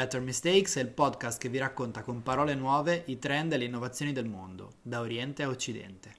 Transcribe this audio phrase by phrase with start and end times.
[0.00, 3.66] Better Mistakes è il podcast che vi racconta con parole nuove i trend e le
[3.66, 6.14] innovazioni del mondo, da Oriente a Occidente.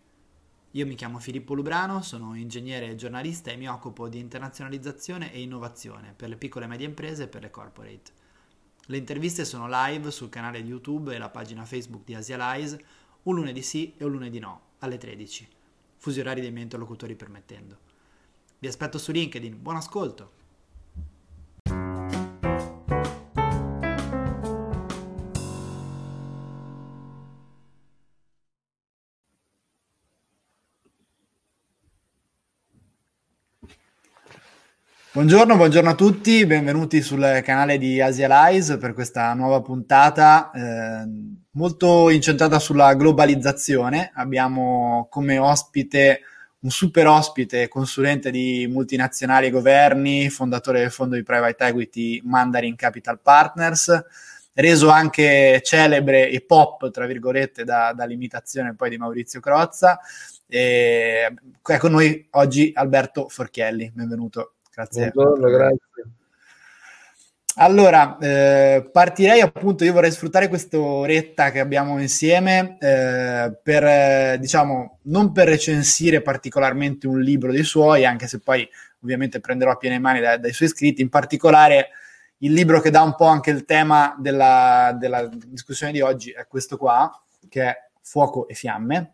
[0.73, 5.41] Io mi chiamo Filippo Lubrano, sono ingegnere e giornalista e mi occupo di internazionalizzazione e
[5.41, 8.11] innovazione per le piccole e medie imprese e per le corporate.
[8.85, 12.85] Le interviste sono live sul canale YouTube e la pagina Facebook di Asialize,
[13.23, 15.47] un lunedì sì e un lunedì no, alle 13,
[15.97, 17.79] fusi orari dei miei interlocutori permettendo.
[18.59, 20.40] Vi aspetto su LinkedIn, buon ascolto!
[35.13, 41.05] Buongiorno, buongiorno a tutti, benvenuti sul canale di Asialize per questa nuova puntata eh,
[41.51, 44.11] molto incentrata sulla globalizzazione.
[44.13, 46.21] Abbiamo come ospite
[46.59, 52.77] un super ospite, consulente di multinazionali e governi, fondatore del fondo di private equity Mandarin
[52.77, 54.05] Capital Partners,
[54.53, 59.99] reso anche celebre e pop, tra virgolette, da, dall'imitazione poi di Maurizio Crozza.
[60.47, 64.53] E, è con noi oggi Alberto Forchielli, benvenuto.
[64.73, 65.11] Grazie.
[65.13, 65.79] Buongiorno, grazie.
[67.55, 74.37] Allora, eh, partirei appunto, io vorrei sfruttare questa oretta che abbiamo insieme eh, per, eh,
[74.39, 78.67] diciamo, non per recensire particolarmente un libro dei suoi, anche se poi
[79.03, 81.89] ovviamente prenderò a piene mani da, dai suoi scritti, in particolare
[82.37, 86.47] il libro che dà un po' anche il tema della, della discussione di oggi è
[86.47, 87.11] questo qua,
[87.49, 89.13] che è Fuoco e Fiamme,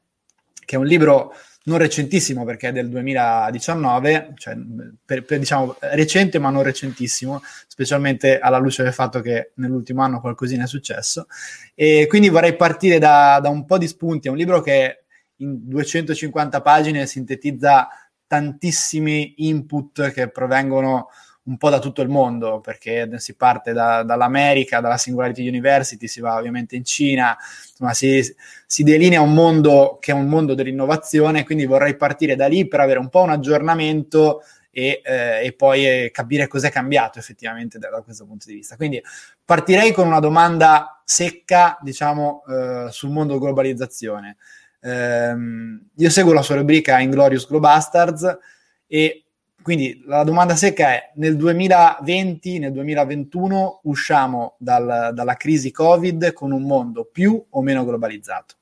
[0.64, 1.34] che è un libro
[1.68, 4.58] non recentissimo perché è del 2019, cioè
[5.06, 10.20] per, per, diciamo recente ma non recentissimo, specialmente alla luce del fatto che nell'ultimo anno
[10.20, 11.28] qualcosina è successo.
[11.76, 14.28] E quindi vorrei partire da, da un po' di spunti.
[14.28, 15.04] È un libro che
[15.38, 17.90] in 250 pagine sintetizza
[18.26, 21.10] tantissimi input che provengono
[21.48, 26.20] un po' da tutto il mondo, perché si parte da, dall'America, dalla Singularity University, si
[26.20, 27.36] va ovviamente in Cina,
[27.70, 28.22] insomma si,
[28.66, 32.82] si, delinea un mondo che è un mondo dell'innovazione, quindi vorrei partire da lì per
[32.82, 37.90] avere un po' un aggiornamento e, eh, e poi eh, capire cos'è cambiato effettivamente da,
[37.90, 38.76] da, questo punto di vista.
[38.76, 39.02] Quindi
[39.44, 44.36] partirei con una domanda secca, diciamo, eh, sul mondo globalizzazione.
[44.82, 48.38] Ehm, io seguo la sua rubrica Inglorious Globastards
[48.86, 49.27] e
[49.68, 56.54] quindi la domanda secca è, nel 2020, nel 2021 usciamo dal, dalla crisi Covid con
[56.54, 58.56] un mondo più o meno globalizzato?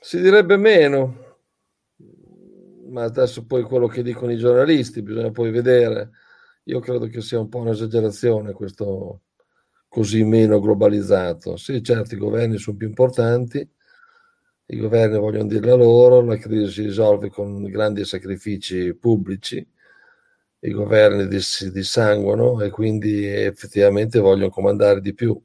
[0.00, 1.36] Si direbbe meno,
[2.88, 6.10] ma adesso poi quello che dicono i giornalisti bisogna poi vedere.
[6.64, 9.20] Io credo che sia un po' un'esagerazione questo
[9.86, 11.56] così meno globalizzato.
[11.56, 13.70] Sì, certo, i governi sono più importanti,
[14.68, 19.64] i governi vogliono dire la loro, la crisi si risolve con grandi sacrifici pubblici,
[20.60, 25.40] i governi si dissanguano e quindi effettivamente vogliono comandare di più.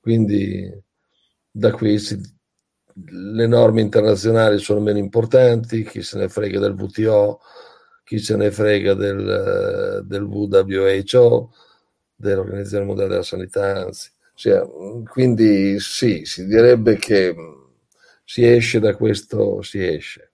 [0.00, 0.70] Quindi
[1.50, 2.20] da qui si,
[2.94, 7.40] le norme internazionali sono meno importanti, chi se ne frega del WTO,
[8.04, 11.50] chi se ne frega del, del WHO,
[12.16, 14.10] dell'Organizzazione Mondiale della Sanità, anzi.
[14.34, 14.62] Cioè,
[15.08, 17.34] quindi sì, si direbbe che
[18.24, 20.32] si esce da questo, si esce.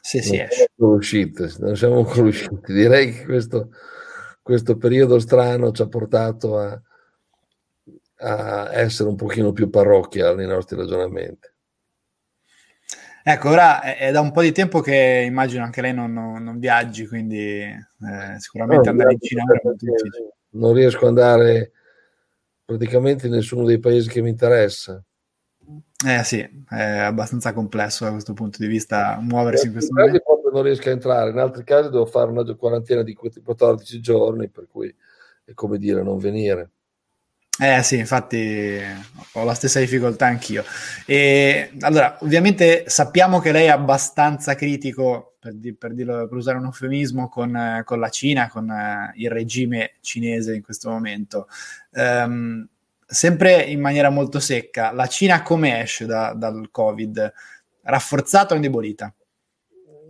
[0.00, 0.68] Se non si esce.
[0.76, 2.72] Uscite, non siamo ancora usciti.
[2.72, 3.70] Direi che questo,
[4.40, 6.80] questo periodo strano ci ha portato a,
[8.18, 11.50] a essere un pochino più parrocchia nei nostri ragionamenti.
[13.24, 16.42] Ecco, ora è, è, da un po' di tempo che immagino anche lei non, non,
[16.42, 20.34] non viaggi, quindi eh, sicuramente no, andare in Cina è molto difficile.
[20.50, 21.72] Non riesco ad andare
[22.64, 25.00] praticamente in nessuno dei paesi che mi interessa.
[26.04, 30.20] Eh sì, è abbastanza complesso da questo punto di vista muoversi in questo momento.
[30.20, 34.48] Proprio non riesco a entrare, in altri casi devo fare una quarantena di 14 giorni,
[34.48, 34.92] per cui
[35.44, 36.70] è come dire non venire.
[37.60, 38.80] Eh sì, infatti
[39.34, 40.64] ho la stessa difficoltà anch'io.
[41.06, 46.58] E allora, ovviamente sappiamo che lei è abbastanza critico, per, di, per, dirlo, per usare
[46.58, 51.46] un eufemismo, con, con, la Cina, con uh, il regime cinese in questo momento.
[51.90, 52.66] Um,
[53.12, 57.32] sempre in maniera molto secca, la Cina come esce da, dal Covid?
[57.82, 59.14] Rafforzata o indebolita?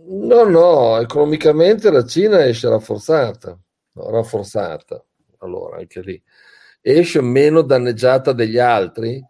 [0.05, 3.59] No, no, economicamente la Cina esce rafforzata,
[3.93, 5.03] no, rafforzata,
[5.39, 6.21] allora anche lì,
[6.81, 9.21] esce meno danneggiata degli altri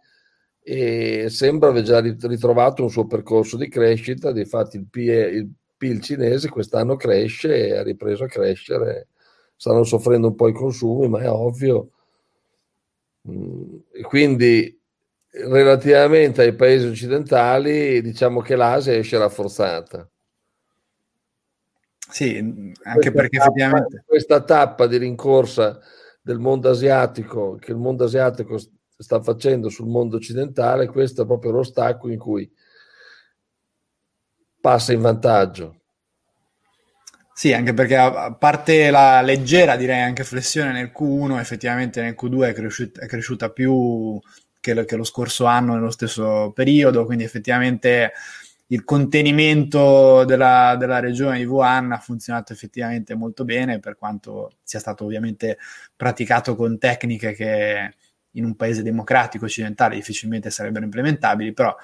[0.62, 6.00] e sembra aver già ritrovato un suo percorso di crescita, difatti il, PIL, il PIL
[6.00, 9.08] cinese quest'anno cresce e ha ripreso a crescere,
[9.56, 11.90] stanno soffrendo un po' i consumi, ma è ovvio
[14.02, 14.80] quindi
[15.30, 20.08] relativamente ai paesi occidentali diciamo che l'Asia esce rafforzata.
[22.10, 24.04] Sì, anche questa perché tappa, effettivamente...
[24.06, 25.80] Questa tappa di rincorsa
[26.20, 28.58] del mondo asiatico che il mondo asiatico
[28.96, 32.50] sta facendo sul mondo occidentale, questo è proprio lo stacco in cui
[34.60, 35.80] passa in vantaggio.
[37.36, 42.50] Sì, anche perché a parte la leggera, direi anche flessione nel Q1, effettivamente nel Q2
[42.50, 44.20] è cresciuta, è cresciuta più
[44.60, 48.12] che lo, che lo, scorso anno nello stesso periodo, quindi effettivamente
[48.68, 54.78] il contenimento della, della, regione di Wuhan ha funzionato effettivamente molto bene, per quanto sia
[54.78, 55.58] stato ovviamente
[55.96, 57.94] praticato con tecniche che
[58.30, 61.74] in un paese democratico occidentale difficilmente sarebbero implementabili, però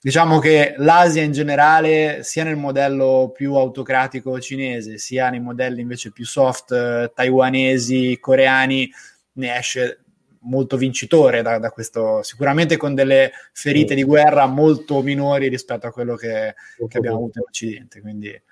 [0.00, 6.10] diciamo che l'Asia in generale, sia nel modello più autocratico cinese, sia nei modelli invece
[6.10, 8.90] più soft eh, taiwanesi, coreani,
[9.32, 10.04] ne esce
[10.42, 15.92] molto vincitore da, da, questo, sicuramente con delle ferite di guerra molto minori rispetto a
[15.92, 16.54] quello che,
[16.88, 18.00] che abbiamo avuto in Occidente.
[18.00, 18.42] Quindi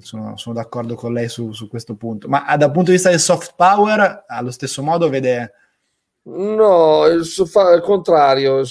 [0.00, 2.28] sono, sono d'accordo con lei su, su, questo punto.
[2.28, 5.52] Ma dal punto di vista del soft power, allo stesso modo vede.
[6.22, 8.64] No, il, il contrario.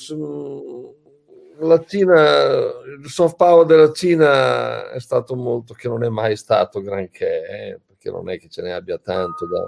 [1.59, 2.59] La Cina,
[3.01, 7.79] il soft power della Cina è stato molto, che non è mai stato granché, eh,
[7.85, 9.67] perché non è che ce ne abbia tanto da,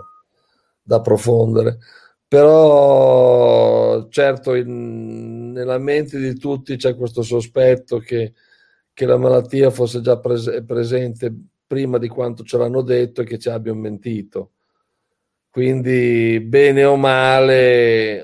[0.82, 1.80] da approfondere
[2.28, 8.34] però certo in, nella mente di tutti c'è questo sospetto che,
[8.94, 11.34] che la malattia fosse già pres- presente
[11.66, 14.52] prima di quanto ce l'hanno detto e che ci abbiano mentito.
[15.50, 18.24] Quindi bene o male,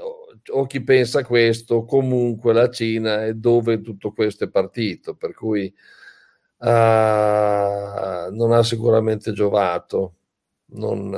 [0.51, 5.73] o chi pensa questo, comunque la Cina è dove tutto questo è partito, per cui
[6.57, 10.15] uh, non ha sicuramente giovato.
[10.73, 11.13] Non,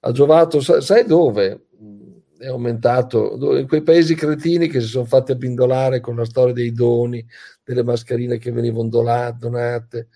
[0.00, 1.68] ha giovato, sai dove?
[2.38, 6.72] è aumentato in quei paesi cretini che si sono fatti abbindolare con la storia dei
[6.72, 7.24] doni,
[7.64, 10.08] delle mascherine che venivano donate.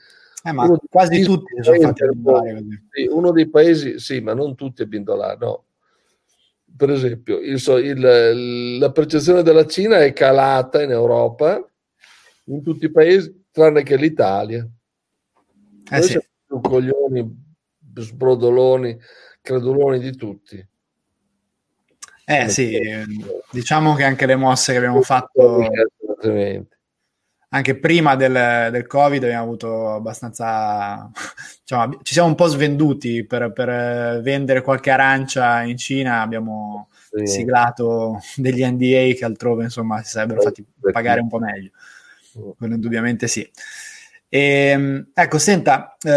[0.44, 2.64] Eh, ma quasi tutti sono fatti abbindolare.
[3.10, 5.64] Uno dei paesi, sì, ma non tutti abbindolare, no.
[6.76, 11.64] Per esempio, il, il, la percezione della Cina è calata in Europa,
[12.44, 14.66] in tutti i paesi, tranne che l'Italia.
[15.90, 16.18] Eh Noi sì.
[16.46, 17.54] siamo coglioni,
[17.94, 18.98] sbrodoloni,
[19.40, 20.66] creduloni di tutti.
[22.24, 22.78] Eh sì,
[23.50, 25.60] diciamo che anche le mosse che abbiamo fatto
[27.54, 31.10] anche prima del, del Covid abbiamo avuto abbastanza,
[31.60, 37.26] diciamo, ci siamo un po' svenduti per, per vendere qualche arancia in Cina, abbiamo sì.
[37.26, 41.70] siglato degli NDA che altrove insomma si sarebbero fatti pagare un po' meglio,
[42.56, 43.48] quello indubbiamente sì.
[44.28, 46.10] E, ehm, ecco, senta, eh,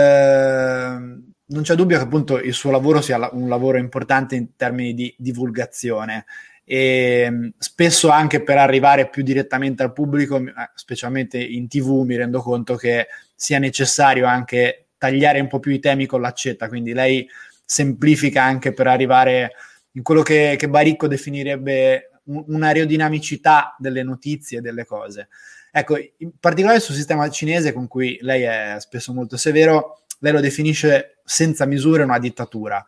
[1.48, 5.14] non c'è dubbio che appunto il suo lavoro sia un lavoro importante in termini di
[5.18, 6.26] divulgazione
[6.66, 12.18] e mm, spesso anche per arrivare più direttamente al pubblico, eh, specialmente in tv, mi
[12.18, 16.94] rendo conto che sia necessario anche tagliare un po' più i temi con l'accetta, quindi
[16.94, 17.28] lei
[17.64, 19.52] semplifica anche per arrivare
[19.92, 25.30] in quello che, che Baricco definirebbe un'aerodinamicità delle notizie, delle cose.
[25.72, 30.40] Ecco, in particolare sul sistema cinese con cui lei è spesso molto severo, lei lo
[30.40, 32.84] definisce senza misure una dittatura.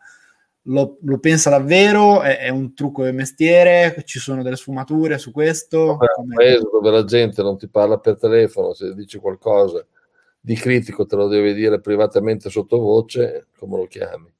[0.68, 2.22] Lo, lo pensa davvero?
[2.22, 4.02] È, è, un trucco del mestiere?
[4.04, 5.98] Ci sono delle sfumature su questo?
[5.98, 9.84] È un paese dove la gente non ti parla per telefono, se dici qualcosa
[10.40, 14.32] di critico te lo deve dire privatamente sottovoce, come lo chiami?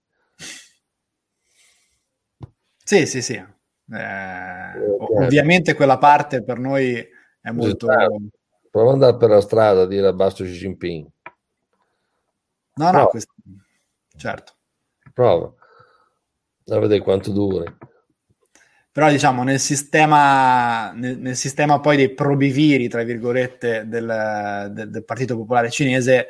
[2.85, 3.35] Sì, sì, sì.
[3.35, 7.07] Eh, ovviamente quella parte per noi
[7.41, 7.91] è molto...
[7.91, 8.21] Esatto.
[8.71, 11.07] Prova ad andare per la strada a dire abbasso Xi Jinping.
[12.75, 13.33] No, no, questo...
[14.14, 14.53] certo.
[15.12, 15.55] Prova
[16.69, 17.65] a vedere quanto duri.
[18.91, 25.05] Però diciamo nel sistema, nel, nel sistema poi dei probiviri, tra virgolette, del, del, del,
[25.05, 26.27] Partito Popolare Cinese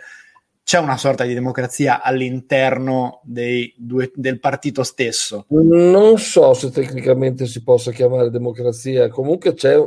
[0.63, 5.47] c'è una sorta di democrazia all'interno due, del partito stesso.
[5.49, 9.83] Non so se tecnicamente si possa chiamare democrazia, comunque c'è,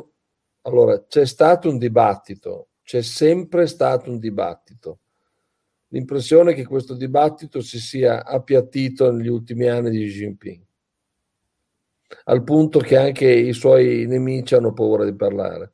[0.63, 5.00] allora, c'è stato un dibattito, c'è sempre stato un dibattito
[5.91, 10.62] l'impressione che questo dibattito si sia appiattito negli ultimi anni di Xi Jinping,
[12.25, 15.74] al punto che anche i suoi nemici hanno paura di parlare.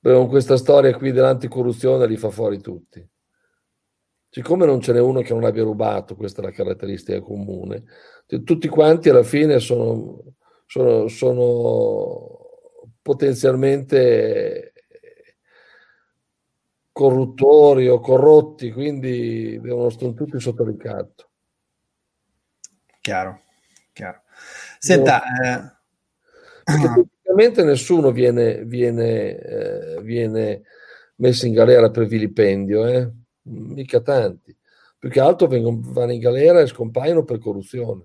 [0.00, 3.06] Con questa storia qui dell'anticorruzione li fa fuori tutti.
[4.28, 7.84] Siccome non ce n'è uno che non abbia rubato, questa è la caratteristica comune,
[8.44, 10.36] tutti quanti alla fine sono,
[10.66, 12.38] sono, sono
[13.02, 14.72] potenzialmente
[16.96, 21.28] corruttori o corrotti, quindi devono stare tutti sotto ricatto.
[23.02, 23.42] Chiaro,
[23.92, 24.22] chiaro.
[24.78, 25.74] Senta, eh...
[26.64, 30.62] praticamente nessuno viene, viene, eh, viene,
[31.16, 33.12] messo in galera per vilipendio, eh?
[33.42, 34.56] mica tanti.
[34.98, 38.04] Più che altro vengono, vanno in galera e scompaiono per corruzione.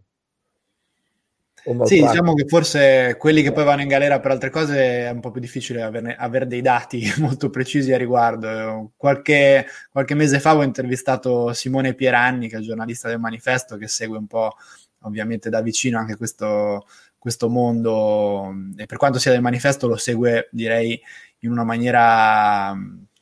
[1.83, 5.19] Sì, diciamo che forse quelli che poi vanno in galera per altre cose è un
[5.19, 8.91] po' più difficile averne, avere dei dati molto precisi a riguardo.
[8.97, 13.87] Qualche, qualche, mese fa ho intervistato Simone Pieranni, che è il giornalista del manifesto, che
[13.87, 14.55] segue un po'
[15.03, 16.87] ovviamente da vicino anche questo,
[17.17, 20.99] questo mondo e per quanto sia del manifesto lo segue direi
[21.39, 22.75] in una maniera,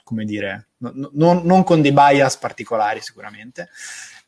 [0.03, 3.69] come dire, no, non, non con dei bias particolari sicuramente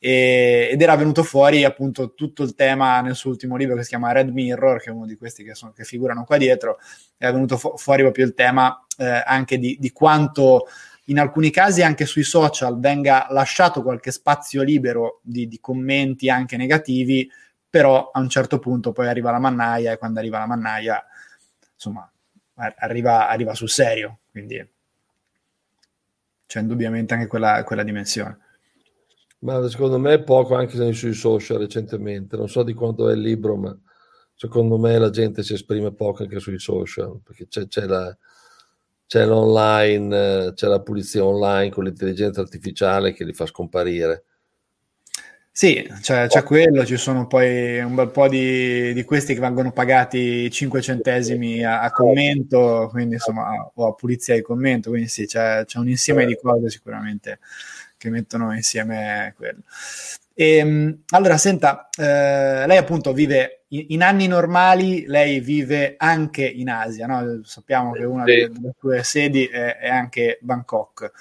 [0.03, 3.89] e, ed era venuto fuori appunto tutto il tema nel suo ultimo libro che si
[3.89, 6.79] chiama Red Mirror, che è uno di questi che, sono, che figurano qua dietro,
[7.17, 10.67] è venuto fu- fuori proprio il tema eh, anche di, di quanto
[11.05, 16.57] in alcuni casi anche sui social venga lasciato qualche spazio libero di, di, commenti anche
[16.57, 17.29] negativi,
[17.69, 21.05] però a un certo punto poi arriva la mannaia e quando arriva la mannaia,
[21.75, 22.11] insomma,
[22.55, 24.67] arriva, arriva sul serio, quindi
[26.47, 28.39] c'è indubbiamente anche quella, quella dimensione.
[29.43, 33.55] Ma secondo me poco anche sui social recentemente, non so di quanto è il libro,
[33.55, 33.75] ma
[34.35, 38.15] secondo me la gente si esprime poco anche sui social, perché c'è, c'è, la,
[39.07, 44.25] c'è l'online, c'è la pulizia online con l'intelligenza artificiale che li fa scomparire.
[45.53, 49.71] Sì, cioè, c'è quello, ci sono poi un bel po' di, di questi che vengono
[49.73, 55.25] pagati 5 centesimi a, a commento, quindi insomma, o a pulizia di commento, quindi sì,
[55.25, 57.39] c'è, c'è un insieme di cose sicuramente
[58.01, 59.61] che mettono insieme quello.
[60.33, 66.43] E, ehm, allora, senta, eh, lei appunto vive in, in, anni normali, lei vive anche
[66.43, 67.41] in Asia, no?
[67.43, 71.11] sappiamo che una delle, delle, sue sedi è, è, anche Bangkok.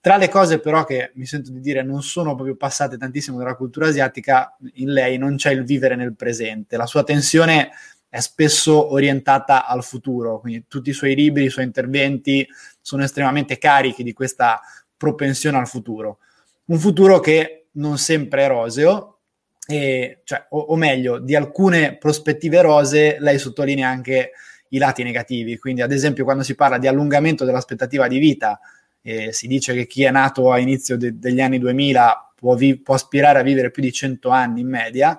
[0.00, 3.54] Tra le cose però che mi sento di dire non sono proprio passate tantissimo dalla
[3.54, 7.70] cultura asiatica, in lei non c'è il vivere nel presente, la sua tensione
[8.08, 12.46] è spesso orientata al futuro, quindi tutti i suoi libri, i suoi interventi
[12.80, 14.60] sono estremamente carichi di questa
[15.02, 16.18] propensione al futuro.
[16.66, 19.18] Un futuro che non sempre è roseo,
[19.66, 24.30] e, cioè, o, o, meglio, di alcune prospettive rosee lei sottolinea anche
[24.68, 25.58] i lati negativi.
[25.58, 28.60] Quindi, ad esempio, quando si parla di allungamento dell'aspettativa di vita,
[29.02, 32.78] eh, si dice che chi è nato a inizio de- degli anni 2000 può, vi-
[32.78, 35.18] può aspirare a vivere più di 100 anni in media.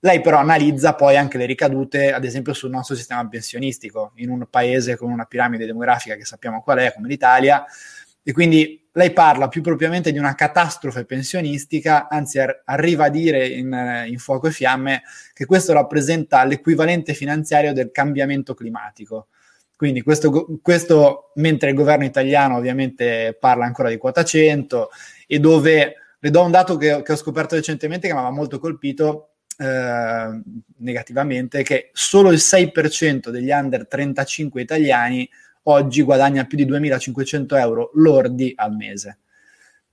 [0.00, 4.48] Lei però analizza poi anche le ricadute, ad esempio, sul nostro sistema pensionistico, in un
[4.50, 7.64] paese con una piramide demografica che sappiamo qual è, come l'Italia,
[8.24, 13.46] e quindi lei parla più propriamente di una catastrofe pensionistica, anzi ar- arriva a dire
[13.46, 19.28] in, in, Fuoco e Fiamme che questo rappresenta l'equivalente finanziario del cambiamento climatico.
[19.74, 24.90] Quindi questo, questo mentre il governo italiano ovviamente parla ancora di quota 100
[25.26, 28.60] e dove le do un dato che, che ho scoperto recentemente che mi aveva molto
[28.60, 30.40] colpito eh,
[30.76, 35.28] negativamente, che solo il 6% degli under 35 italiani
[35.64, 39.18] oggi guadagna più di 2.500 euro lordi al mese.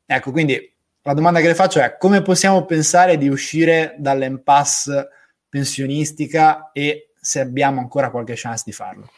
[0.05, 5.09] Ecco, quindi la domanda che le faccio è come possiamo pensare di uscire dall'impasse
[5.47, 9.09] pensionistica e se abbiamo ancora qualche chance di farlo?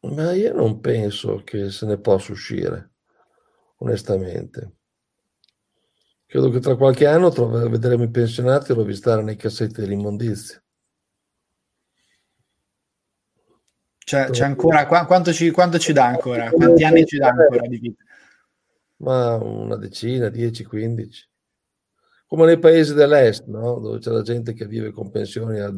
[0.00, 2.92] Ma io non penso che se ne possa uscire,
[3.78, 4.72] onestamente.
[6.24, 7.30] Credo che tra qualche anno
[7.68, 10.62] vedremo i pensionati rovistare nei cassetti dell'immondizia.
[14.08, 16.48] Cioè, c'è ancora, quanto ci, quanto ci dà ancora?
[16.48, 18.02] Quanti anni ci dà ancora di vita?
[19.00, 21.28] Ma una decina, 10, 15.
[22.26, 23.78] Come nei paesi dell'est, no?
[23.78, 25.70] dove c'è la gente che vive con pensioni a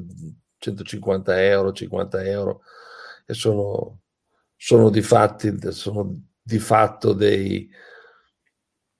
[0.58, 2.60] 150 euro, 50 euro
[3.26, 4.02] e sono,
[4.54, 7.68] sono, di, fatti, sono di fatto dei,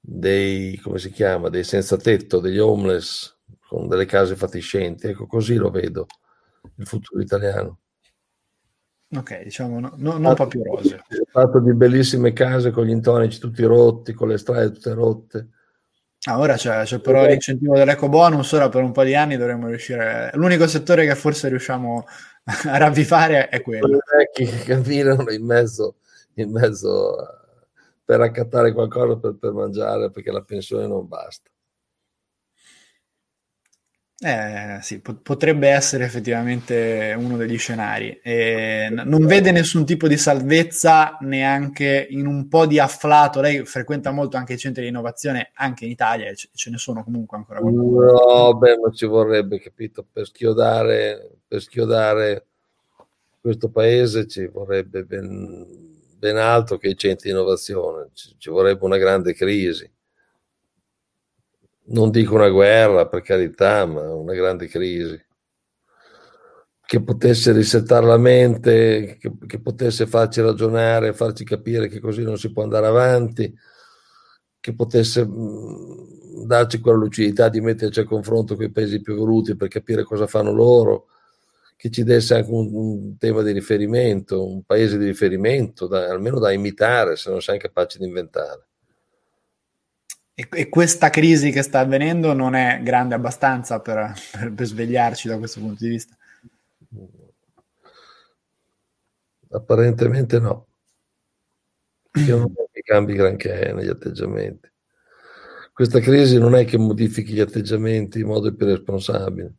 [0.01, 5.07] dei, come si chiama, dei senza tetto, degli homeless con delle case fatiscenti.
[5.07, 6.09] Ecco, così lo vedo
[6.79, 7.79] il futuro italiano.
[9.13, 11.03] Ok, diciamo no, no, non proprio rose.
[11.31, 15.49] Fatto di bellissime case con gli intonici tutti rotti, con le strade tutte rotte.
[16.25, 19.69] Ah, ora c'è, c'è però l'incentivo dell'eco bonus, ora per un po' di anni dovremmo
[19.69, 20.31] riuscire...
[20.35, 22.05] L'unico settore che forse riusciamo
[22.45, 23.97] a ravvivare è quello.
[23.97, 25.97] I vecchi che camminano in mezzo,
[26.35, 27.17] in mezzo
[28.05, 31.49] per accattare qualcosa per, per mangiare perché la pensione non basta.
[34.23, 38.21] Eh, sì, potrebbe essere effettivamente uno degli scenari.
[38.23, 43.41] Eh, non vede nessun tipo di salvezza neanche in un po' di afflato.
[43.41, 47.03] Lei frequenta molto anche i centri di innovazione, anche in Italia, e ce ne sono
[47.03, 48.13] comunque ancora qualcuno.
[48.13, 52.45] No, beh, ma ci vorrebbe, capito, per schiodare, per schiodare
[53.41, 55.67] questo paese ci vorrebbe ben,
[56.19, 59.91] ben altro che i centri di innovazione, ci, ci vorrebbe una grande crisi
[61.91, 65.21] non dico una guerra per carità, ma una grande crisi
[66.91, 72.37] che potesse risettare la mente, che, che, potesse farci ragionare, farci capire che così non
[72.37, 73.55] si può andare avanti.
[74.61, 79.57] che potesse mh, darci quella lucidità di metterci a confronto con i paesi più evoluti
[79.57, 81.07] per capire cosa fanno loro,
[81.77, 86.39] che ci desse anche un, un tema di riferimento, un paese di riferimento, da, almeno
[86.41, 88.70] da imitare, se non siamo capaci di inventare.
[90.41, 95.29] E, e, questa crisi che sta avvenendo non è grande abbastanza per, per, per svegliarci
[95.29, 96.17] da questo punto di vista?
[99.51, 100.69] Apparentemente no.
[102.27, 104.73] Io non che cambi granché negli atteggiamenti.
[105.75, 109.53] Questa crisi non è che modifichi gli atteggiamenti in modo più responsabile.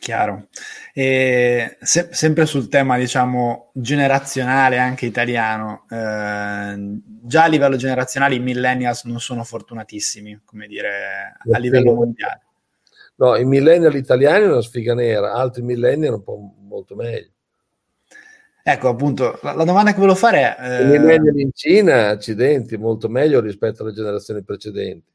[0.00, 0.48] Chiaro.
[0.94, 6.74] E se, sempre sul tema, diciamo, generazionale, anche italiano, eh,
[7.22, 12.40] già a livello generazionale i millennials non sono fortunatissimi, come dire, a livello mondiale.
[13.16, 17.32] No, i millennial italiani è una sfiga nera, altri millennial un po' molto meglio.
[18.62, 20.80] Ecco, appunto, la, la domanda che volevo fare è...
[20.80, 20.82] Eh...
[20.82, 25.12] I millennial in Cina, accidenti, molto meglio rispetto alle generazioni precedenti.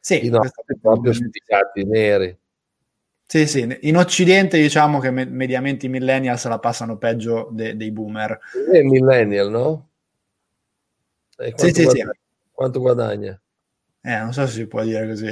[0.00, 2.36] Sì, I nostri proprio sfigati neri.
[3.26, 7.76] Sì, sì, in Occidente diciamo che me- mediamente i millennial se la passano peggio de-
[7.76, 8.38] dei boomer.
[8.70, 9.88] È millennial, no?
[11.56, 12.10] Sì, sì, guadagna?
[12.12, 12.18] sì.
[12.52, 13.40] Quanto guadagna?
[14.02, 15.26] Eh, non so se si può dire così.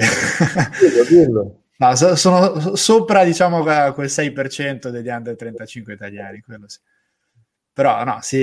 [0.81, 1.57] Dillo, dillo.
[1.83, 6.79] No, so, sono sopra, diciamo, quel 6% degli under 35 italiani, quello sì.
[7.73, 8.37] Però no, si...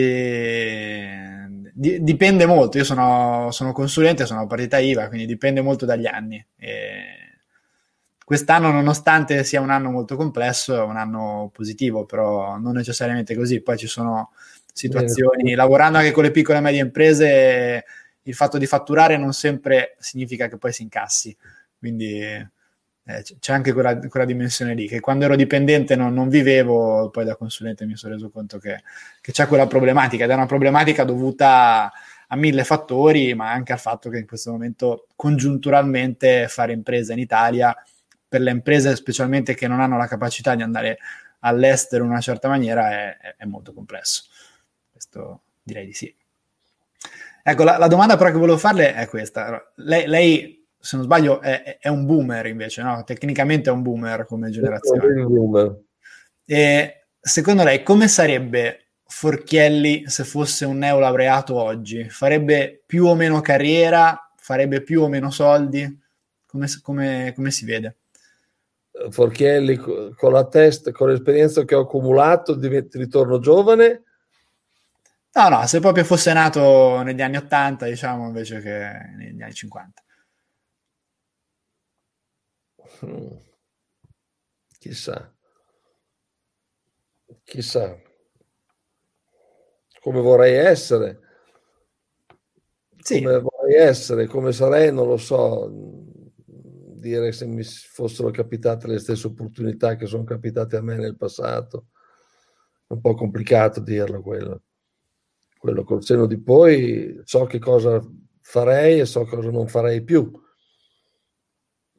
[1.73, 2.77] dipende molto.
[2.77, 6.45] Io sono, sono consulente, sono partita IVA, quindi dipende molto dagli anni.
[6.57, 7.28] E
[8.29, 13.59] quest'anno, nonostante sia un anno molto complesso, è un anno positivo, però non necessariamente così.
[13.59, 14.33] Poi ci sono
[14.71, 17.86] situazioni, lavorando anche con le piccole e medie imprese,
[18.21, 21.36] il fatto di fatturare non sempre significa che poi si incassi.
[21.75, 27.10] Quindi eh, c'è anche quella, quella, dimensione lì, che quando ero dipendente non, non, vivevo,
[27.10, 28.84] poi da consulente mi sono reso conto che,
[29.21, 31.91] che, c'è quella problematica, ed è una problematica dovuta
[32.27, 37.19] a mille fattori, ma anche al fatto che in questo momento congiunturalmente fare impresa in
[37.19, 37.75] Italia,
[38.29, 40.99] per le imprese specialmente che non hanno la capacità di andare
[41.39, 44.23] all'estero in una certa maniera, è, è, molto complesso.
[44.91, 46.15] Questo direi di sì.
[47.41, 49.71] Ecco, la, la, domanda però che volevo farle è questa.
[49.75, 53.03] Lei, lei se non sbaglio, è, è, un boomer invece, no?
[53.03, 55.23] Tecnicamente è un boomer come generazione.
[55.23, 55.81] Boomer.
[56.45, 62.07] E secondo lei come sarebbe Forchielli se fosse un neolaureato oggi?
[62.09, 64.31] Farebbe più o meno carriera?
[64.35, 65.99] Farebbe più o meno soldi?
[66.45, 67.97] Come, come, come si vede?
[69.09, 74.03] Forchielli con la testa, con l'esperienza che ho accumulato, diventi, ritorno giovane?
[75.31, 80.03] No, no, se proprio fosse nato negli anni 80, diciamo, invece che negli anni 50.
[83.01, 83.27] Hmm.
[84.79, 85.33] Chissà.
[87.43, 87.97] Chissà.
[90.01, 91.19] Come vorrei essere.
[93.01, 93.21] Sì.
[93.21, 95.98] Come vorrei essere, come sarei, non lo so.
[96.99, 101.88] Dire se mi fossero capitate le stesse opportunità che sono capitate a me nel passato.
[102.88, 104.63] È un po' complicato dirlo quello.
[105.57, 108.01] Quello col seno di poi so che cosa
[108.41, 110.31] farei e so cosa non farei più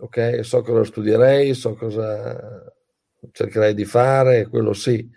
[0.00, 0.40] ok?
[0.42, 2.72] So cosa studierei, so cosa
[3.32, 5.08] cercherei di fare, quello sì.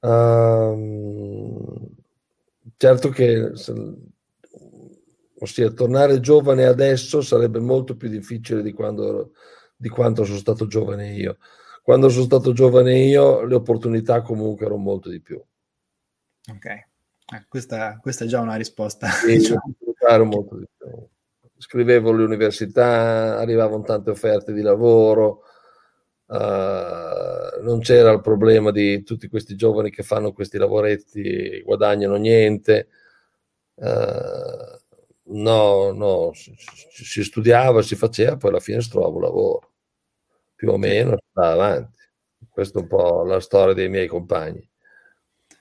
[0.00, 1.88] Um,
[2.76, 3.54] certo che,
[5.42, 9.32] ossia, tornare giovane adesso sarebbe molto più difficile di quando,
[9.76, 11.38] di quanto sono stato giovane io.
[11.82, 15.42] Quando sono stato giovane io, le opportunità comunque erano molto di più.
[16.50, 16.86] Ok, eh,
[17.48, 19.08] questa, questa, è già una risposta.
[19.08, 19.62] Sì, diciamo.
[20.24, 21.10] molto di più
[21.62, 25.42] scrivevo all'università, arrivavano tante offerte di lavoro,
[26.26, 32.88] uh, non c'era il problema di tutti questi giovani che fanno questi lavoretti guadagnano niente.
[33.74, 34.81] Uh,
[35.24, 36.54] no, no, si,
[37.04, 39.72] si, studiava, si faceva, poi alla fine si trovava un lavoro,
[40.54, 41.98] più o meno, sta avanti.
[42.48, 44.68] Questa è un po' la storia dei miei compagni,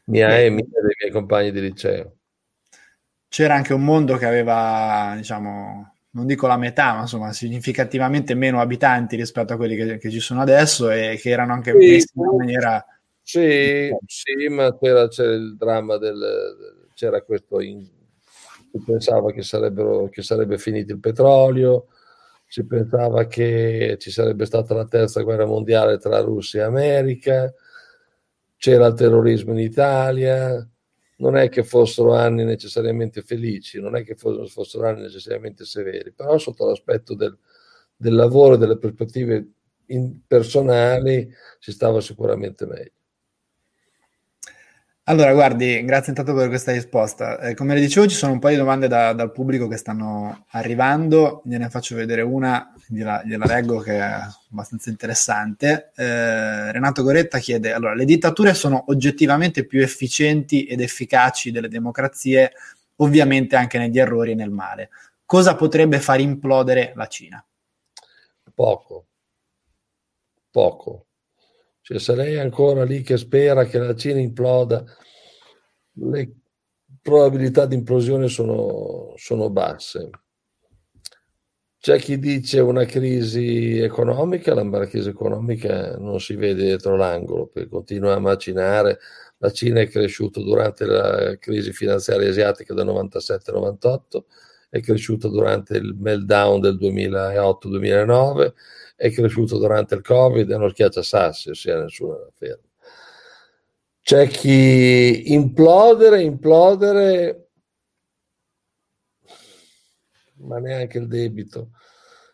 [0.06, 2.16] mia e mia dei miei compagni di liceo?
[3.28, 8.60] C'era anche un mondo che aveva, diciamo, non dico la metà, ma insomma, significativamente meno
[8.60, 12.12] abitanti rispetto a quelli che, che ci sono adesso e che erano anche sì, messi
[12.16, 12.86] in maniera...
[13.24, 16.90] Sì, sì, ma c'era, c'era il dramma del...
[16.94, 17.62] c'era questo...
[17.62, 17.88] In,
[18.72, 19.42] si pensava che,
[20.10, 21.88] che sarebbe finito il petrolio,
[22.48, 27.54] si pensava che ci sarebbe stata la terza guerra mondiale tra Russia e America,
[28.58, 30.68] c'era il terrorismo in Italia,
[31.18, 36.38] non è che fossero anni necessariamente felici, non è che fossero anni necessariamente severi, però
[36.38, 37.38] sotto l'aspetto del,
[37.96, 39.48] del lavoro e delle prospettive
[40.28, 43.01] personali si stava sicuramente meglio.
[45.12, 47.38] Allora, guardi, grazie intanto per questa risposta.
[47.42, 50.46] Eh, come le dicevo, ci sono un po' di domande da, dal pubblico che stanno
[50.52, 51.42] arrivando.
[51.44, 54.20] Ne faccio vedere una, gliela, gliela leggo, che è
[54.50, 55.92] abbastanza interessante.
[55.98, 62.54] Eh, Renato Goretta chiede: Allora, le dittature sono oggettivamente più efficienti ed efficaci delle democrazie,
[62.98, 64.92] ovviamente anche negli errori e nel male.
[65.26, 67.46] Cosa potrebbe far implodere la Cina?
[68.56, 69.08] Poco.
[70.50, 71.08] Poco
[71.82, 74.84] cioè, se lei è ancora lì che spera che la Cina imploda,
[75.94, 76.36] le
[77.02, 80.10] probabilità di implosione sono, sono basse.
[81.82, 87.70] C'è chi dice una crisi economica, la crisi economica non si vede dietro l'angolo, perché
[87.70, 89.00] continua a macinare.
[89.38, 94.24] La Cina è cresciuta durante la crisi finanziaria asiatica del 97-98,
[94.72, 98.54] è cresciuta durante il meltdown del 2008-2009,
[98.96, 102.70] è cresciuto durante il Covid, è uno schiacciasassi, ossia nessuna ferma.
[104.02, 107.50] C'è chi implodere, implodere,
[110.38, 111.72] ma neanche il debito.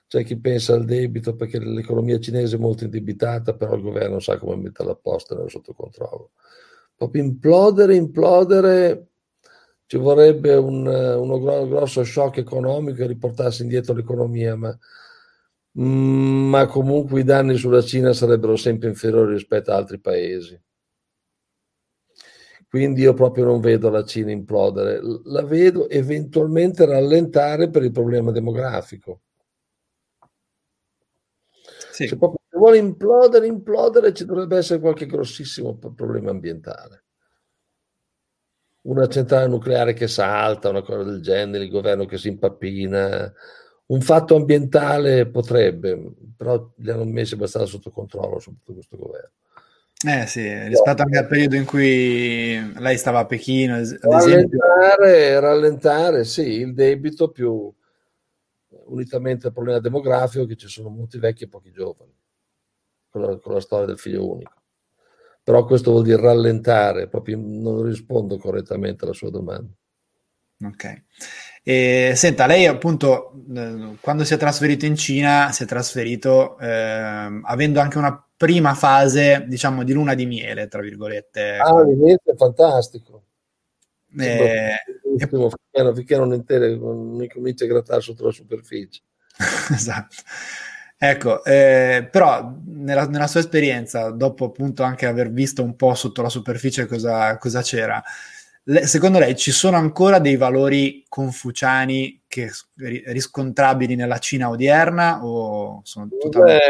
[0.07, 4.37] C'è chi pensa al debito perché l'economia cinese è molto indebitata, però il governo sa
[4.37, 6.33] come metterla a posto e sotto controllo.
[6.95, 9.06] Proprio implodere, implodere,
[9.87, 14.77] ci vorrebbe un, uno grosso shock economico e riportarsi indietro l'economia, ma
[15.79, 20.59] Mm, ma comunque i danni sulla Cina sarebbero sempre inferiori rispetto ad altri paesi.
[22.67, 28.31] Quindi io proprio non vedo la Cina implodere, la vedo eventualmente rallentare per il problema
[28.31, 29.21] demografico.
[31.91, 32.07] Sì.
[32.07, 37.03] Se proprio vuole implodere, implodere, ci dovrebbe essere qualche grossissimo problema ambientale.
[38.87, 43.33] Una centrale nucleare che salta, una cosa del genere, il governo che si impappina,
[43.87, 49.31] un fatto ambientale potrebbe, però li hanno messi abbastanza sotto controllo, soprattutto questo governo.
[50.05, 56.23] Eh sì, rispetto anche al periodo in cui lei stava a Pechino, ad rallentare, rallentare,
[56.23, 57.73] sì, il debito più
[58.85, 62.15] unitamente al problema demografico che ci sono molti vecchi e pochi giovani,
[63.09, 64.53] con la, con la storia del figlio unico.
[65.47, 69.71] Però questo vuol dire rallentare, proprio non rispondo correttamente alla sua domanda.
[70.65, 71.03] Ok.
[71.63, 77.39] E, senta, lei appunto eh, quando si è trasferito in Cina si è trasferito eh,
[77.43, 81.55] avendo anche una prima fase, diciamo, di luna di miele, tra virgolette.
[81.55, 83.23] Ah, Venezia è fantastico.
[84.17, 85.29] Eh, finché,
[85.93, 89.01] finché non, intere, non mi comincia a grattare sotto la superficie.
[89.71, 90.15] esatto.
[90.99, 96.23] Ecco, eh, però nella, nella, sua esperienza, dopo appunto anche aver visto un po' sotto
[96.23, 98.03] la superficie cosa, cosa c'era,
[98.83, 106.09] secondo lei ci sono ancora dei valori confuciani che riscontrabili nella Cina odierna o sono
[106.19, 106.65] totalmente...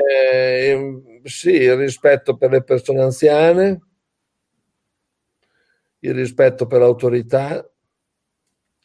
[1.22, 3.82] Beh, sì, il rispetto per le persone anziane,
[6.00, 7.68] il rispetto per l'autorità.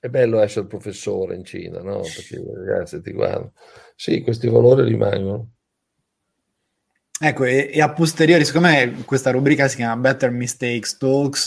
[0.02, 2.00] È bello essere professore in Cina, no?
[2.00, 3.52] Perché ragazzi ti guardano.
[3.94, 5.50] Sì, questi valori rimangono.
[7.20, 11.46] Ecco, e, e, a posteriori, siccome questa rubrica si chiama Better Mistakes Talks,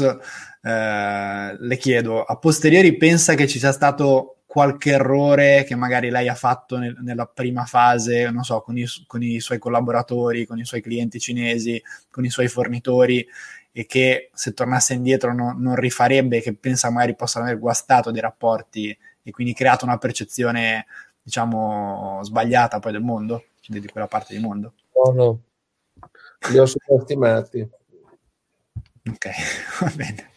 [0.62, 6.30] eh, le chiedo, a posteriori pensa che ci sia stato qualche errore che magari lei
[6.30, 10.58] ha fatto nel, nella prima fase, non so, con i, con i, suoi collaboratori, con
[10.60, 13.28] i suoi clienti cinesi, con i suoi fornitori
[13.78, 18.22] e che se tornasse indietro no, non rifarebbe, che pensa magari possano aver guastato dei
[18.22, 20.86] rapporti e quindi creato una percezione,
[21.22, 24.76] diciamo, sbagliata poi del mondo, di quella parte del mondo?
[24.94, 25.42] No, no,
[26.52, 27.70] li ho sottostimati.
[29.10, 29.30] Ok,
[29.82, 30.30] va bene.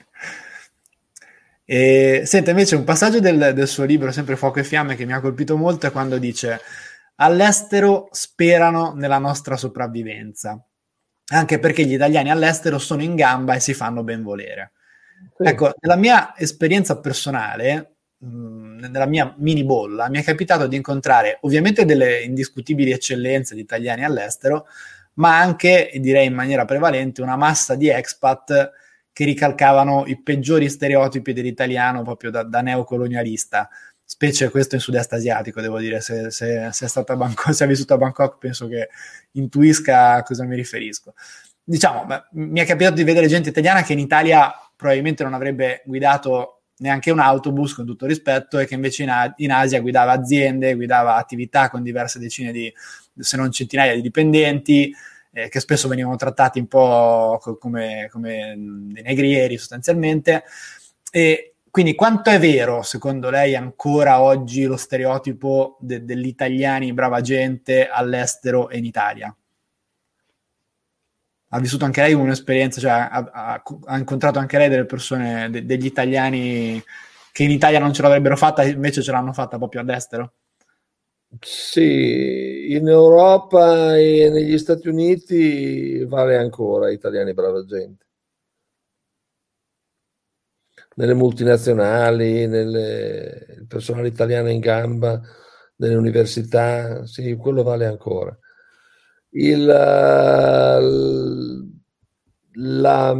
[1.64, 5.12] E, senta, invece un passaggio del, del, suo libro, sempre Fuoco e Fiamme, che mi
[5.12, 6.60] ha colpito molto è quando dice
[7.14, 10.60] all'estero sperano nella nostra sopravvivenza,
[11.30, 14.72] anche perché gli italiani all'estero sono in gamba e si fanno ben volere.
[15.36, 15.48] Sì.
[15.48, 21.38] Ecco, nella mia esperienza personale, mh, nella mia mini bolla, mi è capitato di incontrare
[21.42, 24.66] ovviamente delle indiscutibili eccellenze di italiani all'estero,
[25.14, 28.70] ma anche, direi in maniera prevalente, una massa di expat
[29.12, 33.68] che ricalcavano i peggiori stereotipi dell'italiano proprio da, da neocolonialista,
[34.10, 37.92] specie questo in sud-est asiatico, devo dire, se, se, se, è Bangkok, se ha vissuto
[37.92, 38.88] a Bangkok penso che
[39.32, 41.12] intuisca a cosa mi riferisco.
[41.62, 45.82] Diciamo, beh, mi è capitato di vedere gente italiana che in Italia probabilmente non avrebbe
[45.84, 50.74] guidato neanche un autobus, con tutto rispetto, e che invece in, in Asia guidava aziende,
[50.74, 52.72] guidava attività con diverse decine di,
[53.14, 54.90] se non centinaia di dipendenti,
[55.32, 60.44] eh, che spesso venivano trattati un po' come, come dei negrieri sostanzialmente.
[61.10, 67.20] E quindi quanto è vero, secondo lei, ancora oggi lo stereotipo de- degli italiani brava
[67.20, 69.32] gente all'estero e in Italia?
[71.50, 75.64] ha vissuto anche lei un'esperienza, cioè ha, ha, ha incontrato anche lei delle persone, de,
[75.64, 76.82] degli italiani
[77.30, 80.32] che in Italia non ce l'avrebbero fatta, invece ce l'hanno fatta proprio all'estero?
[81.40, 88.07] Sì, in Europa e negli Stati Uniti vale ancora italiani brava gente.
[90.98, 95.20] Nelle multinazionali, nelle, il personale italiano in gamba,
[95.76, 98.36] nelle università, sì, quello vale ancora.
[99.30, 99.64] Il,
[102.52, 103.14] la,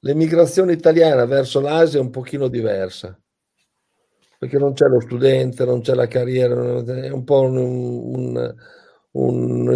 [0.00, 3.18] l'emigrazione italiana verso l'Asia è un pochino diversa
[4.38, 6.54] perché non c'è lo studente, non c'è la carriera,
[6.84, 8.54] è un po' un,
[9.12, 9.68] un,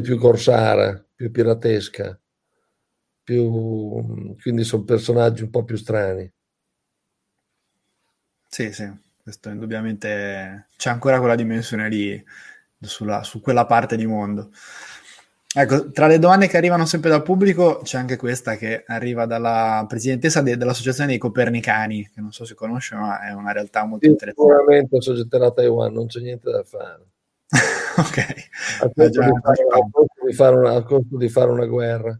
[0.00, 2.18] più corsara, più piratesca,
[3.22, 6.30] più, quindi sono personaggi un po' più strani.
[8.48, 8.90] Sì, sì,
[9.22, 12.22] questo indubbiamente c'è ancora quella dimensione lì
[12.80, 14.50] sulla, su quella parte di mondo.
[15.54, 19.84] Ecco, tra le domande che arrivano sempre dal pubblico c'è anche questa che arriva dalla
[19.86, 24.06] presidentessa de- dell'Associazione dei Copernicani, che non so se conosce, ma è una realtà molto
[24.06, 24.50] Io interessante.
[24.50, 27.06] Sicuramente assoggetterà a Taiwan, non c'è niente da fare.
[27.98, 28.18] ok.
[28.80, 31.66] A costo, già, di fare, a, costo di fare una, a costo di fare una
[31.66, 32.18] guerra.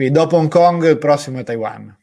[0.00, 1.94] Quindi dopo Hong Kong il prossimo è Taiwan.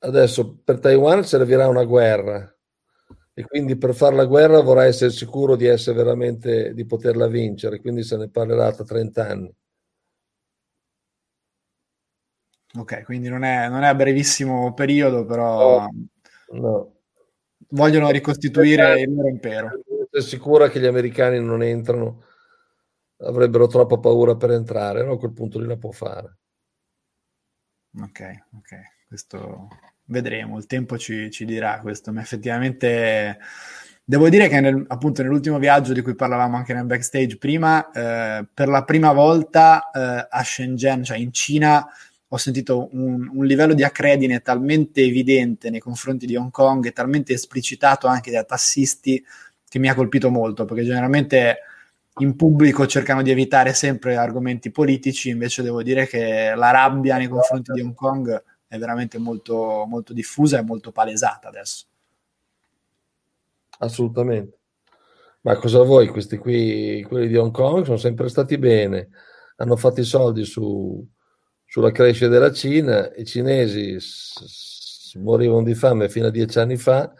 [0.00, 2.54] Adesso per Taiwan servirà una guerra
[3.32, 7.80] e quindi per fare la guerra vorrà essere sicuro di essere veramente di poterla vincere,
[7.80, 9.54] quindi se ne parlerà tra 30 anni.
[12.74, 16.94] Ok, quindi non è, non è a brevissimo periodo, però no, no.
[17.68, 19.70] vogliono ricostituire il loro impero.
[20.10, 22.25] È sicura che gli americani non entrano,
[23.18, 25.12] avrebbero troppa paura per entrare, no?
[25.12, 26.36] a quel punto lì la può fare.
[27.98, 28.20] Ok,
[28.58, 28.76] ok,
[29.08, 29.68] questo
[30.06, 33.38] vedremo, il tempo ci, ci dirà questo, ma effettivamente
[34.04, 38.46] devo dire che nel, appunto nell'ultimo viaggio di cui parlavamo anche nel backstage prima, eh,
[38.52, 41.86] per la prima volta eh, a Shenzhen, cioè in Cina,
[42.28, 46.92] ho sentito un, un, livello di accredine talmente evidente nei confronti di Hong Kong e
[46.92, 49.24] talmente esplicitato anche da tassisti
[49.68, 51.58] che mi ha colpito molto, perché generalmente
[52.18, 57.28] in pubblico cercano di evitare sempre argomenti politici, invece devo dire che la rabbia nei
[57.28, 61.84] confronti di Hong Kong è veramente molto, molto diffusa e molto palesata adesso.
[63.78, 64.58] Assolutamente.
[65.42, 66.08] Ma cosa vuoi?
[66.08, 69.10] Questi qui, quelli di Hong Kong, sono sempre stati bene,
[69.56, 71.06] hanno fatto i soldi su,
[71.64, 76.76] sulla crescita della Cina, i cinesi s- s- morivano di fame fino a dieci anni
[76.76, 77.12] fa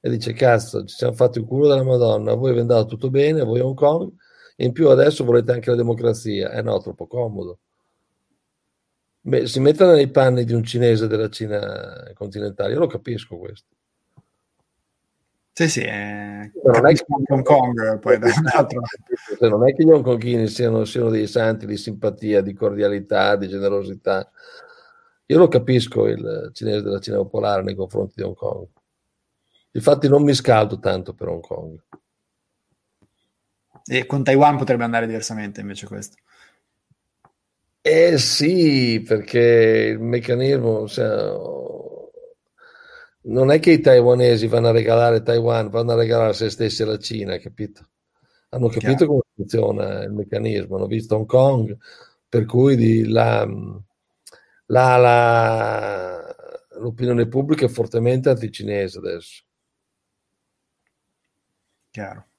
[0.00, 3.08] e dice cazzo, ci siamo fatti il culo della Madonna, voi vi è andato tutto
[3.10, 4.12] bene, voi Hong Kong,
[4.60, 6.52] e in più adesso volete anche la democrazia.
[6.52, 7.60] Eh no, troppo comodo.
[9.22, 13.68] Beh, si mettono nei panni di un cinese della Cina continentale, io lo capisco questo.
[15.52, 18.82] Sì, sì, eh, non è che Hong Kong poi dall'altro.
[19.48, 24.30] Non è che gli hongkongini siano, siano dei santi di simpatia, di cordialità, di generosità.
[25.24, 28.66] Io lo capisco il cinese della Cina popolare nei confronti di Hong Kong.
[29.72, 31.82] Infatti non mi scaldo tanto per Hong Kong.
[33.92, 36.16] E con Taiwan potrebbe andare diversamente invece questo.
[37.82, 41.32] Eh sì, perché il meccanismo cioè,
[43.22, 46.98] non è che i taiwanesi vanno a regalare Taiwan, vanno a regalare se stessi alla
[46.98, 47.88] Cina, capito?
[48.50, 49.06] Hanno capito Chiaro.
[49.06, 51.76] come funziona il meccanismo, hanno visto Hong Kong,
[52.28, 53.44] per cui di, la,
[54.66, 56.36] la, la,
[56.78, 59.42] l'opinione pubblica è fortemente anticinese adesso.
[61.90, 62.29] Chiaro.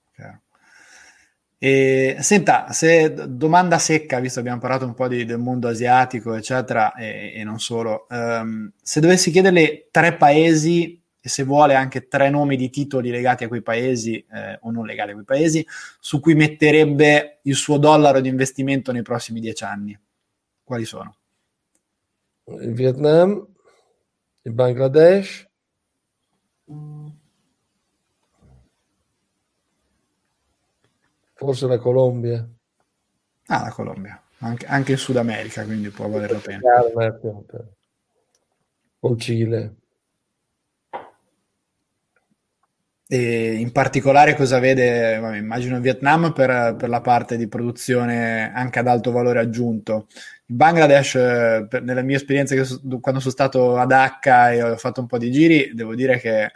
[1.63, 6.33] E, senta, se domanda secca, visto che abbiamo parlato un po' di, del mondo asiatico,
[6.33, 12.07] eccetera, e, e non solo, um, se dovessi chiederle tre paesi e se vuole anche
[12.07, 15.63] tre nomi di titoli legati a quei paesi eh, o non legati a quei paesi,
[15.99, 19.95] su cui metterebbe il suo dollaro di investimento nei prossimi dieci anni,
[20.63, 21.15] quali sono?
[22.59, 23.45] Il Vietnam,
[24.41, 25.47] il Bangladesh.
[31.41, 32.47] Forse la Colombia.
[33.47, 34.21] Ah, la Colombia.
[34.41, 36.61] Anche, anche in Sud America, quindi può valere la pena.
[38.99, 39.75] O Cile.
[43.07, 48.77] E in particolare cosa vede, vabbè, immagino Vietnam per, per, la parte di produzione anche
[48.77, 50.05] ad alto valore aggiunto.
[50.45, 51.13] Il Bangladesh,
[51.67, 55.17] per, nelle mie esperienze so, quando sono stato ad Dhaka e ho fatto un po'
[55.17, 56.51] di giri, devo dire che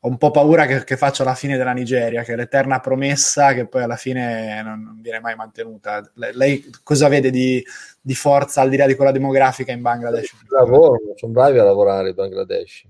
[0.00, 3.52] ho un po' paura che, che, faccia la fine della Nigeria, che è l'eterna promessa
[3.52, 6.08] che poi alla fine non, non viene mai mantenuta.
[6.14, 7.64] Lei, lei cosa vede di,
[8.00, 10.34] di, forza al di là di quella demografica in Bangladesh?
[10.48, 12.86] Lavorano, sono bravi a lavorare in Bangladesh.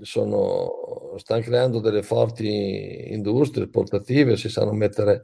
[0.00, 5.22] Sono, stanno creando delle forti industrie portative, si sanno mettere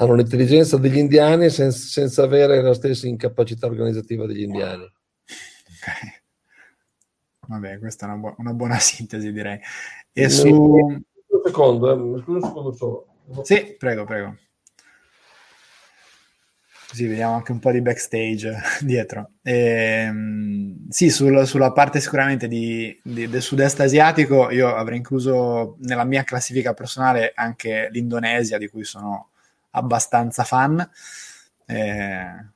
[0.00, 4.82] hanno l'intelligenza degli indiani sen- senza avere la stessa incapacità organizzativa degli indiani.
[4.82, 6.19] Ok.
[7.50, 9.60] Vabbè, questa è una, bu- una buona sintesi, direi.
[10.12, 10.48] E su...
[10.48, 11.02] Un
[11.44, 13.06] secondo, eh, scusa un secondo solo.
[13.42, 14.36] Sì, prego, prego.
[16.88, 19.30] Così vediamo anche un po' di backstage dietro.
[19.42, 19.54] E,
[20.06, 26.04] ehm, sì, sul, sulla parte sicuramente di, di, del sud-est asiatico, io avrei incluso nella
[26.04, 29.30] mia classifica personale anche l'Indonesia, di cui sono
[29.70, 30.88] abbastanza fan.
[31.66, 32.46] E, eh,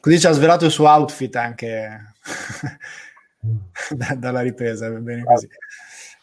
[0.00, 2.12] così ci ha svelato il suo outfit anche
[4.18, 5.48] dalla ripresa, va bene così.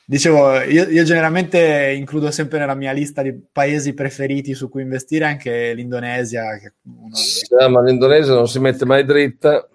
[0.03, 5.23] Dicevo, io, io, generalmente includo sempre nella mia lista di paesi preferiti su cui investire
[5.23, 6.57] anche l'Indonesia.
[6.57, 7.15] Che uno...
[7.15, 9.65] sì, ma l'Indonesia non si mette mai dritta.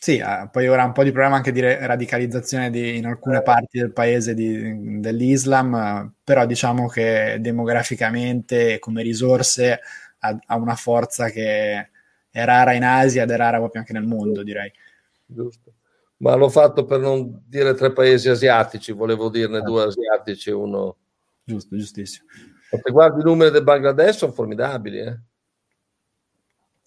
[0.00, 3.78] Sì, eh, poi ora un po' di problema anche di radicalizzazione di, in alcune parti
[3.78, 9.80] del paese di, dell'Islam, però diciamo che demograficamente come risorse
[10.20, 11.90] ha, ha, una forza che
[12.30, 14.70] è rara in Asia ed è rara proprio anche nel mondo, direi.
[15.28, 15.72] Giusto
[16.18, 20.96] ma l'ho fatto per non dire tre paesi asiatici, volevo dirne due asiatici, uno...
[21.44, 22.28] Giusto, giustissimo.
[22.70, 24.98] Se guardi i numeri del Bangladesh sono formidabili.
[24.98, 25.18] Eh?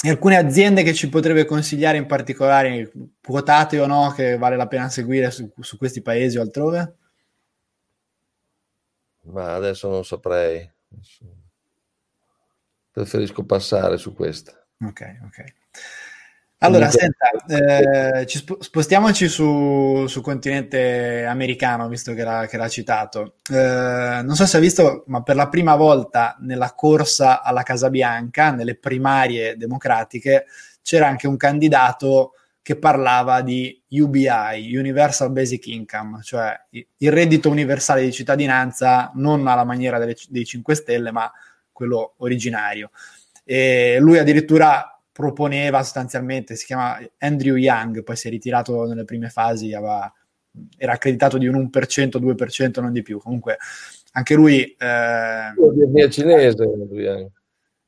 [0.04, 2.92] E alcune aziende che ci potrebbe consigliare in particolare,
[3.24, 6.96] quotate o no, che vale la pena seguire su, su questi paesi o altrove?
[9.24, 10.70] Ma adesso non saprei.
[12.92, 14.52] Preferisco passare su questa.
[14.82, 15.44] Ok, ok.
[16.64, 18.28] Allora, senta, eh,
[18.60, 23.38] spostiamoci su, sul continente americano, visto che l'ha, che l'ha citato.
[23.52, 27.90] Eh, non so se ha visto, ma per la prima volta nella corsa alla Casa
[27.90, 30.46] Bianca, nelle primarie democratiche,
[30.84, 38.04] c'era anche un candidato che parlava di UBI, Universal Basic Income, cioè il reddito universale
[38.04, 41.32] di cittadinanza, non alla maniera delle, dei 5 Stelle, ma
[41.72, 42.92] quello originario.
[43.44, 49.30] E lui addirittura proponeva sostanzialmente, si chiama Andrew Young, poi si è ritirato nelle prime
[49.30, 50.12] fasi, aveva,
[50.76, 53.20] era accreditato di un 1%, 2%, non di più.
[53.20, 53.58] Comunque
[54.14, 54.64] anche lui...
[54.64, 55.54] Eh,
[55.98, 57.30] è cinese, Andrew Young.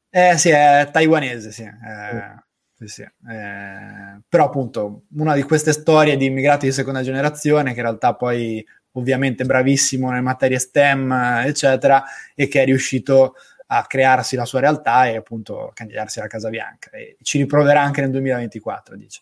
[0.09, 1.63] Eh sì, è taiwanese, sì.
[1.63, 2.43] Eh,
[2.75, 3.01] sì, sì.
[3.01, 8.13] Eh, però appunto una di queste storie di immigrati di seconda generazione che in realtà
[8.13, 11.11] poi ovviamente bravissimo nelle materie STEM,
[11.45, 12.03] eccetera,
[12.35, 13.33] e che è riuscito
[13.77, 16.91] a crearsi la sua realtà e appunto candidarsi alla Casa Bianca.
[16.91, 19.21] E ci riproverà anche nel 2024, dice.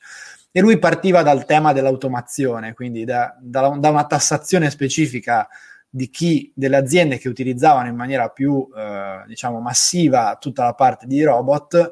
[0.52, 5.48] E lui partiva dal tema dell'automazione, quindi da, da, da una tassazione specifica
[5.90, 11.06] di chi, delle aziende che utilizzavano in maniera più, eh, diciamo, massiva tutta la parte
[11.06, 11.92] di robot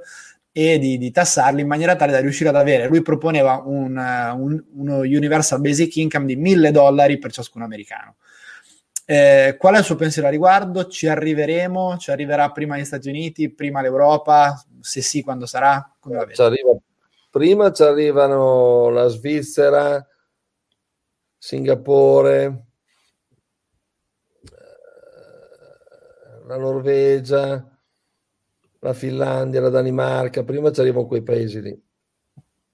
[0.51, 2.87] e di, di, tassarli in maniera tale da riuscire ad avere.
[2.87, 8.15] Lui proponeva un, un, uno Universal Basic Income di 1000 dollari per ciascun americano.
[9.11, 10.85] Eh, qual è il suo pensiero a riguardo?
[10.85, 11.97] Ci arriveremo?
[11.97, 14.63] Ci arriverà prima gli Stati Uniti, prima l'Europa?
[14.81, 15.95] Se sì, quando sarà?
[16.35, 16.77] Ci arriva,
[17.31, 20.07] prima ci arrivano la Svizzera,
[21.39, 22.65] Singapore,
[24.43, 24.47] eh,
[26.45, 27.67] la Norvegia,
[28.77, 30.43] la Finlandia, la Danimarca.
[30.43, 31.83] Prima ci arrivano quei paesi lì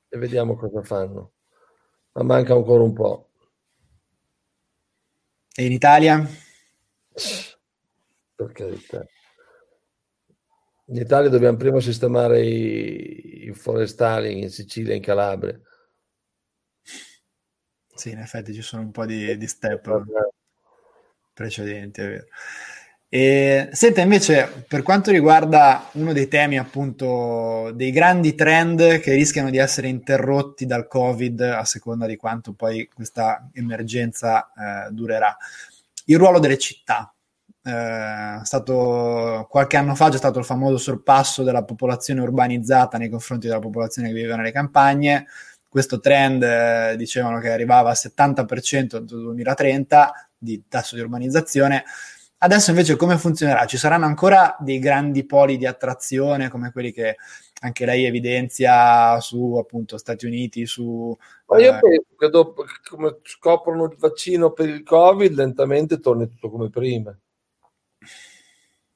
[0.09, 1.31] e vediamo cosa fanno.
[2.11, 3.29] Ma manca ancora un po'.
[5.57, 6.21] E in Italia?
[8.35, 9.05] Per carità.
[10.87, 15.57] In Italia dobbiamo prima sistemare i, i forestali in Sicilia e in Calabria.
[17.93, 20.03] Sì, in effetti ci sono un po' di, di step
[21.33, 22.25] precedenti, è vero.
[23.15, 29.49] E, senta, invece, per quanto riguarda uno dei temi, appunto, dei grandi trend che rischiano
[29.49, 35.33] di essere interrotti dal Covid a seconda di quanto poi questa emergenza eh, durerà,
[36.07, 37.13] il ruolo delle città.
[37.63, 43.47] Eh, stato, qualche anno fa c'è stato il famoso sorpasso della popolazione urbanizzata nei confronti
[43.47, 45.25] della popolazione che viveva nelle campagne.
[45.69, 51.85] Questo trend eh, dicevano che arrivava al 70% nel 2030 di tasso di urbanizzazione
[52.37, 53.65] Adesso invece come funzionerà?
[53.65, 57.15] Ci saranno ancora dei grandi poli di attrazione come quelli che
[57.61, 61.15] anche lei evidenzia su appunto Stati Uniti, su...
[61.47, 61.79] Ma io eh...
[61.79, 67.17] penso che dopo come scoprono il vaccino per il Covid lentamente torni tutto come prima.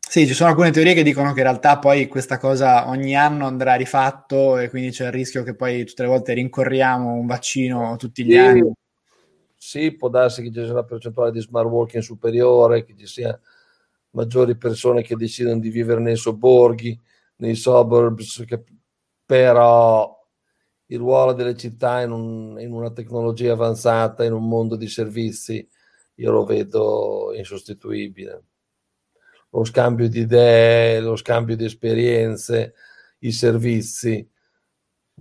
[0.09, 3.45] Sì, ci sono alcune teorie che dicono che in realtà poi questa cosa ogni anno
[3.45, 7.95] andrà rifatto e quindi c'è il rischio che poi tutte le volte rincorriamo un vaccino
[7.95, 8.71] tutti gli sì, anni
[9.61, 13.37] sì, può darsi che ci sia una percentuale di smart working superiore, che ci sia
[14.11, 16.97] maggiori persone che decidono di vivere nei sobborghi,
[17.37, 18.63] nei suburbs, che,
[19.25, 20.17] però
[20.87, 25.67] il ruolo delle città in, un, in, una tecnologia avanzata, in un mondo di servizi,
[26.15, 28.43] io lo vedo insostituibile.
[29.49, 32.75] lo scambio di idee, lo scambio di esperienze,
[33.19, 34.27] i servizi.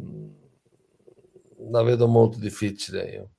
[0.00, 0.30] Mm,
[1.70, 3.30] la vedo molto difficile io.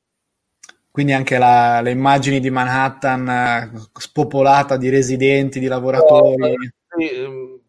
[0.92, 6.36] Quindi anche la, le immagini di Manhattan eh, spopolata di residenti, di lavoratori.
[6.36, 7.60] No, ehm,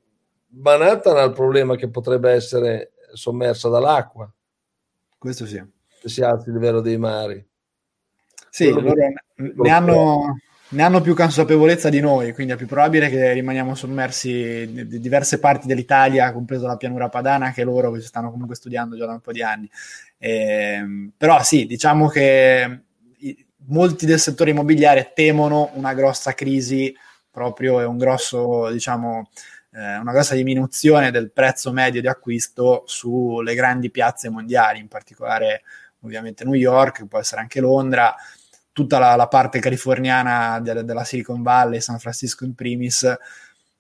[0.53, 4.31] Manhattan ha il problema che potrebbe essere sommersa dall'acqua.
[5.19, 5.63] Questo sì.
[6.01, 7.45] Se si alza il livello dei mari.
[8.49, 8.95] Sì, loro
[9.37, 10.39] ne hanno,
[10.71, 15.39] ne hanno, più consapevolezza di noi, quindi è più probabile che rimaniamo sommersi di diverse
[15.39, 19.21] parti dell'Italia, compreso la pianura padana, che loro che stanno comunque studiando già da un
[19.21, 19.71] po' di anni.
[20.19, 22.81] Eh, però sì, diciamo che
[23.67, 26.95] molti del settore immobiliare temono una grossa crisi
[27.31, 29.31] proprio e un grosso, diciamo,
[29.73, 35.63] eh, una grossa diminuzione del prezzo medio di acquisto sulle grandi piazze mondiali, in particolare
[36.01, 38.15] ovviamente New York, può essere anche Londra,
[38.73, 43.03] tutta la, la parte californiana de, della Silicon Valley, San Francisco in primis.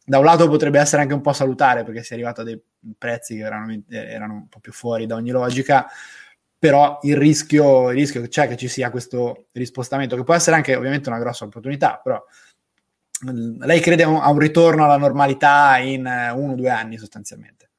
[0.05, 2.61] Da un lato potrebbe essere anche un po' salutare perché si è arrivato a dei
[2.97, 5.87] prezzi che erano, erano un po' più fuori da ogni logica,
[6.61, 10.77] però il rischio, il rischio c'è che ci sia questo rispostamento, che può essere anche
[10.77, 12.23] ovviamente una grossa opportunità, però
[13.61, 17.71] lei crede a un ritorno alla normalità in eh, uno o due anni sostanzialmente?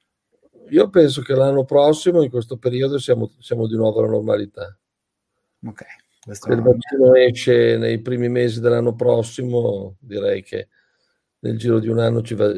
[0.70, 4.76] Io penso che l'anno prossimo, in questo periodo, siamo, siamo di nuovo alla normalità.
[5.64, 5.86] Ok.
[6.32, 10.70] Se il vaccino esce nei primi mesi dell'anno prossimo, direi che
[11.40, 12.52] nel giro di un anno va,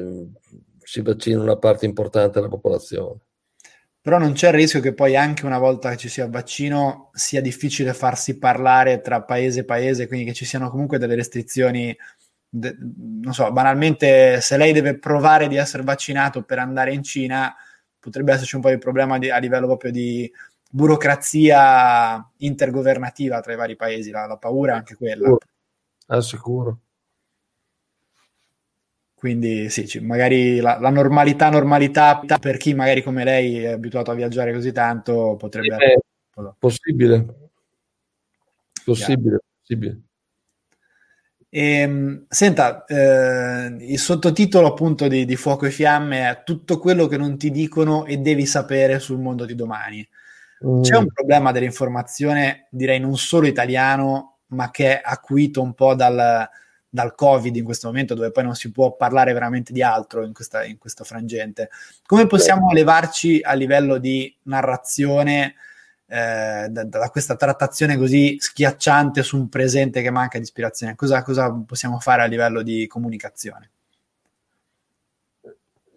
[0.79, 3.19] si vaccina una parte importante della popolazione.
[4.03, 7.09] Però non c'è il rischio che poi anche una volta che ci sia il vaccino
[7.13, 11.95] sia difficile farsi parlare tra paese e paese, quindi che ci siano comunque delle restrizioni
[12.49, 12.75] de,
[13.21, 17.55] non so, banalmente se lei deve provare di essere vaccinato per andare in Cina,
[17.97, 20.29] potrebbe esserci un po' di problema di, a livello proprio di
[20.69, 25.33] burocrazia intergovernativa tra i vari paesi, la, la paura anche quella.
[26.07, 26.79] Al sicuro.
[29.23, 34.15] Quindi sì, magari la, la, normalità, normalità per chi magari come lei è abituato a
[34.15, 35.77] viaggiare così tanto potrebbe...
[35.77, 35.95] È
[36.59, 37.25] possibile.
[38.83, 40.01] Possibile, possibile.
[41.47, 47.07] E, ehm, senta, eh, il sottotitolo appunto di, di, Fuoco e Fiamme è tutto quello
[47.07, 50.05] che non ti dicono e devi sapere sul mondo di domani.
[50.67, 50.81] Mm.
[50.81, 56.49] C'è un problema dell'informazione, direi non solo italiano, ma che è acuito un po' dal,
[56.93, 60.31] dal Covid in questo momento, dove poi non si può parlare veramente di altro in
[60.31, 61.69] questa, in questo frangente.
[62.05, 65.55] Come possiamo levarci a livello di narrazione?
[66.05, 70.93] eh, da, da, questa trattazione così schiacciante su un presente che manca di ispirazione?
[70.93, 73.71] Cosa, cosa possiamo fare a livello di comunicazione?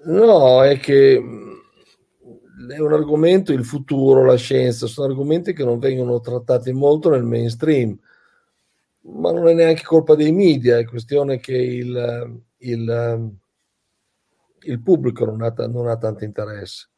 [0.05, 5.79] No, è che mm, è un argomento, il futuro, la scienza, sono argomenti che non
[5.79, 7.99] vengono trattati molto nel mainstream,
[9.09, 13.31] ma non è neanche colpa dei media, è questione che il, il,
[14.61, 16.91] il pubblico non ha, non ha tanto interesse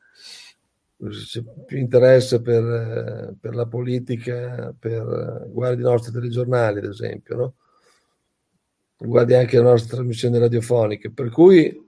[1.07, 7.55] c'è più interesse per, per, la politica, per guardi i nostri telegiornali, ad esempio, no?
[8.97, 11.87] guardi anche le nostre trasmissioni radiofoniche, per cui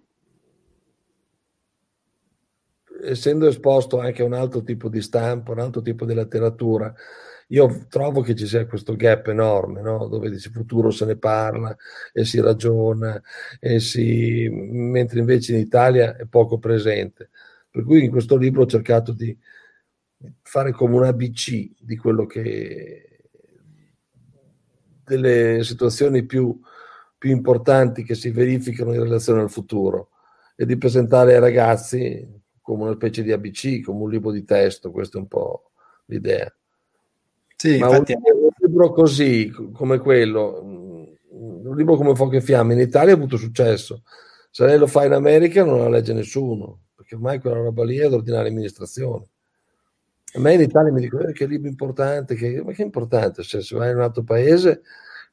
[3.03, 6.95] essendo esposto anche a un altro tipo di stampa, un altro tipo di letteratura,
[7.53, 10.07] io trovo che ci sia questo gap enorme, no?
[10.07, 11.77] dove di futuro se ne parla
[12.13, 13.21] e si ragiona,
[13.59, 14.49] e si...
[14.51, 17.31] mentre invece in Italia è poco presente.
[17.71, 19.37] Per cui in questo libro ho cercato di
[20.43, 23.05] fare come un ABC di quello che
[25.05, 26.61] delle situazioni più,
[27.19, 30.11] più importanti che si verificano in relazione al futuro
[30.55, 32.29] e di presentare ai ragazzi
[32.61, 35.73] come una specie di ABC, come un libro di testo, questa è un po'
[36.07, 36.53] l'idea.
[37.61, 38.15] Sì, Ma infatti...
[38.15, 43.37] un, libro così, come quello, un libro come Fuoco e Fiamme, in Italia ha avuto
[43.37, 44.03] successo.
[44.51, 47.99] Se lei lo fa in America non la legge nessuno perché ormai quella roba lì
[47.99, 49.27] è d'ordinaria amministrazione.
[50.33, 52.63] A me in Italia mi dicono eh, che libro importante, che...
[52.65, 54.81] ma che importante, cioè, se vai in un altro paese,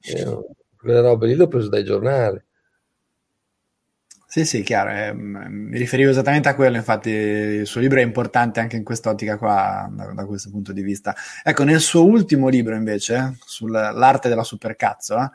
[0.02, 0.38] eh,
[0.76, 2.44] quelle robe lì le ho prese dai giornali.
[4.30, 8.60] Sì, sì, chiaro, eh, mi riferivo esattamente a quello, infatti il suo libro è importante
[8.60, 11.16] anche in quest'ottica qua, da, da questo punto di vista.
[11.42, 15.32] Ecco, nel suo ultimo libro invece, sull'arte della supercazzola,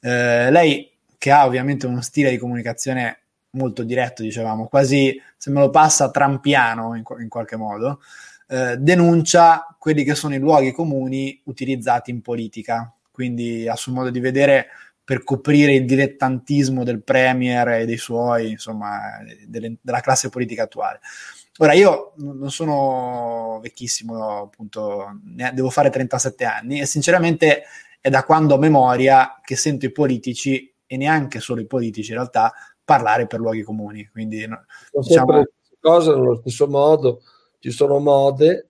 [0.00, 3.18] eh, lei che ha ovviamente uno stile di comunicazione
[3.50, 8.00] molto diretto, dicevamo, quasi se me lo passa trampiano in, in qualche modo,
[8.48, 12.90] eh, denuncia quelli che sono i luoghi comuni utilizzati in politica.
[13.10, 14.68] Quindi a suo modo di vedere
[15.10, 21.00] per coprire il dilettantismo del Premier e dei suoi, insomma, delle, della classe politica attuale.
[21.58, 25.18] Ora, io non sono vecchissimo, appunto,
[25.52, 27.64] devo fare 37 anni e sinceramente
[28.00, 32.18] è da quando ho memoria che sento i politici, e neanche solo i politici in
[32.18, 32.52] realtà,
[32.84, 34.08] parlare per luoghi comuni.
[34.12, 34.64] Quindi, sono
[35.02, 35.42] diciamo...
[35.80, 37.22] cose nello stesso modo,
[37.58, 38.68] ci sono mode,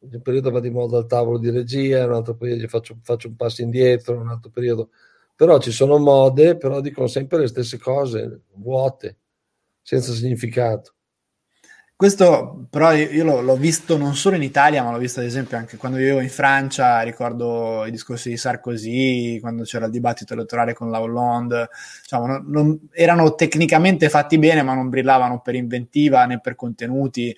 [0.00, 3.36] un periodo va di moda al tavolo di regia, un altro periodo faccio, faccio un
[3.36, 4.90] passo indietro, un altro periodo,
[5.36, 9.18] però ci sono mode, però dicono sempre le stesse cose, vuote,
[9.82, 10.94] senza significato.
[11.94, 15.56] Questo però io, l'ho, l'ho, visto non solo in Italia, ma l'ho visto ad esempio
[15.56, 20.74] anche quando vivevo in Francia, ricordo i discorsi di Sarkozy, quando c'era il dibattito elettorale
[20.74, 21.70] con la Hollande,
[22.02, 27.34] diciamo, non, non, erano tecnicamente fatti bene, ma non brillavano per inventiva né per contenuti,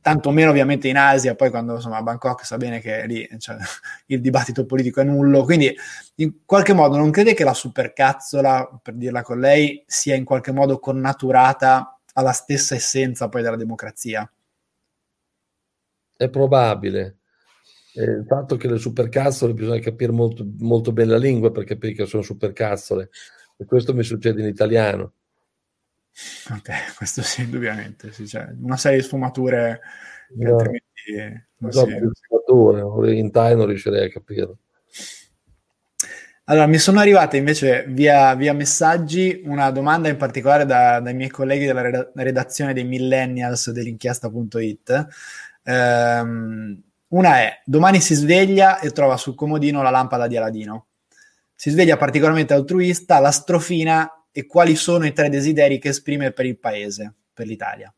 [0.00, 3.56] tanto meno ovviamente in Asia, poi quando insomma a Bangkok sa bene che lì cioè,
[4.06, 5.74] il dibattito politico è nullo, quindi
[6.16, 10.52] in qualche modo non crede che la supercazzola, per dirla con lei, sia in qualche
[10.52, 14.30] modo connaturata alla stessa essenza poi della democrazia.
[16.16, 17.18] È probabile.
[17.94, 22.06] il fatto che le supercazzole bisogna capire molto, molto bene la lingua per capire che
[22.06, 23.10] sono supercazzole.
[23.56, 25.14] E questo mi succede in italiano.
[26.50, 28.12] Ok, questo sì, indubbiamente.
[28.12, 29.80] Sì, cioè, una serie di sfumature
[30.28, 30.52] che no.
[30.52, 32.10] altrimenti non esatto, si...
[32.12, 34.54] sfumature, in Thai non riuscirei a capire.
[36.44, 41.28] Allora, mi sono arrivate invece via, via messaggi una domanda in particolare da, dai miei
[41.28, 45.06] colleghi della redazione dei millennials dell'inchiesta.it.
[45.64, 50.86] Um, una è, domani si sveglia e trova sul comodino la lampada di Aladino.
[51.54, 56.46] Si sveglia particolarmente altruista, la strofina e quali sono i tre desideri che esprime per
[56.46, 57.92] il paese, per l'Italia.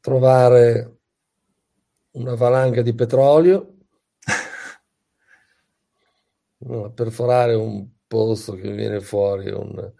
[0.00, 0.96] Trovare
[2.12, 3.76] una valanga di petrolio,
[6.94, 9.92] perforare un pozzo che viene fuori un,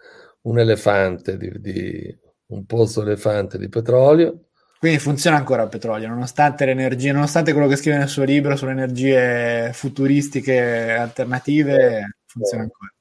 [0.43, 4.49] un elefante di, di, un pozzo elefante di petrolio.
[4.83, 8.73] Quindi funziona ancora il petrolio, nonostante l'energia, nonostante quello che scrive nel suo libro sulle
[8.73, 12.93] energie futuristiche alternative, funziona ancora.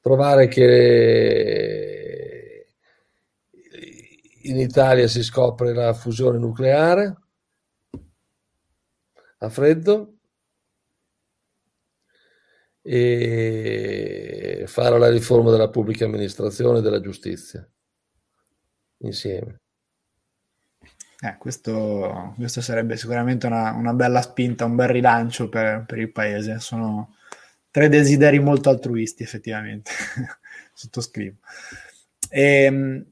[0.00, 1.88] Trovare che
[4.42, 7.16] in Italia si scopre la fusione nucleare,
[9.38, 10.18] a freddo
[12.80, 17.68] e fare la riforma della pubblica amministrazione e della giustizia
[18.98, 19.58] insieme.
[21.24, 26.12] Eh, questo, questo, sarebbe sicuramente una, una, bella spinta, un bel rilancio per, per, il
[26.12, 26.60] paese.
[26.60, 27.16] Sono
[27.70, 29.90] tre desideri molto altruisti, effettivamente.
[30.74, 31.36] Sottoscrivo.
[32.28, 33.06] E, ehm,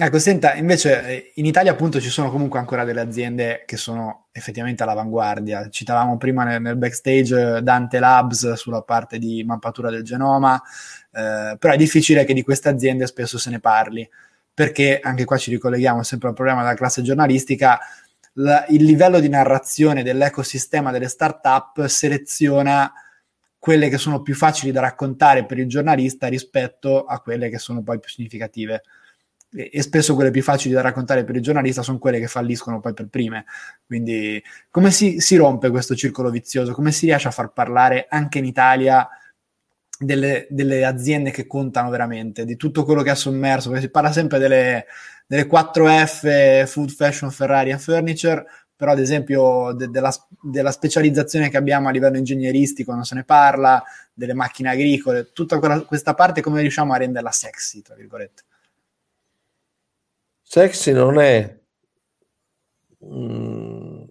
[0.00, 4.28] Ecco, senta, invece eh, in Italia appunto ci sono comunque ancora delle aziende che sono
[4.30, 5.68] effettivamente all'avanguardia.
[5.68, 10.62] Citavamo prima nel, nel backstage eh, Dante Labs sulla parte di mappatura del genoma,
[11.10, 14.08] eh, però è difficile che di queste aziende spesso se ne parli,
[14.58, 17.78] perché anche qua ci ricolleghiamo sempre al problema della classe giornalistica,
[18.32, 22.92] la, il livello di narrazione dell'ecosistema delle start-up seleziona
[23.56, 27.84] quelle che sono più facili da raccontare per il giornalista rispetto a quelle che sono
[27.84, 28.82] poi più significative
[29.54, 32.94] e, spesso quelle più facili da raccontare per il giornalista sono quelle che falliscono poi
[32.94, 33.44] per prime.
[33.86, 36.72] Quindi come si, si rompe questo circolo vizioso?
[36.72, 39.08] Come si riesce a far parlare anche in Italia
[39.98, 43.68] delle, delle, aziende che contano veramente, di tutto quello che ha sommerso?
[43.68, 44.86] Perché si parla sempre delle,
[45.26, 48.44] delle 4F, food, fashion, Ferrari e furniture,
[48.76, 53.24] però ad esempio de, della, della, specializzazione che abbiamo a livello ingegneristico non se ne
[53.24, 53.82] parla,
[54.14, 58.42] delle macchine agricole, tutta quella, questa parte come riusciamo a renderla sexy, tra virgolette?
[60.42, 61.56] Sexy non è...
[63.04, 64.04] Mm,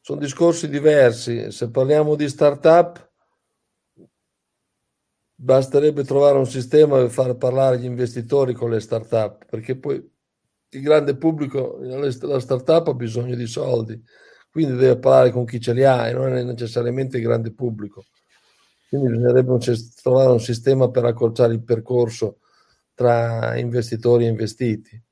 [0.00, 1.50] sono discorsi diversi.
[1.50, 3.13] Se parliamo di startup,
[5.44, 10.80] basterebbe trovare un sistema per far parlare gli investitori con le startup, perché poi il
[10.80, 14.02] grande pubblico, la startup ha bisogno di soldi,
[14.50, 18.06] quindi deve parlare con chi ce li ha e non è necessariamente il grande pubblico.
[18.88, 19.58] Quindi bisognerebbe
[20.00, 22.38] trovare un sistema per accorciare il percorso
[22.94, 25.02] tra investitori e investiti.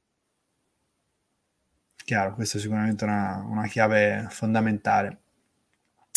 [2.05, 5.22] Chiaro, questa è sicuramente una, una chiave fondamentale.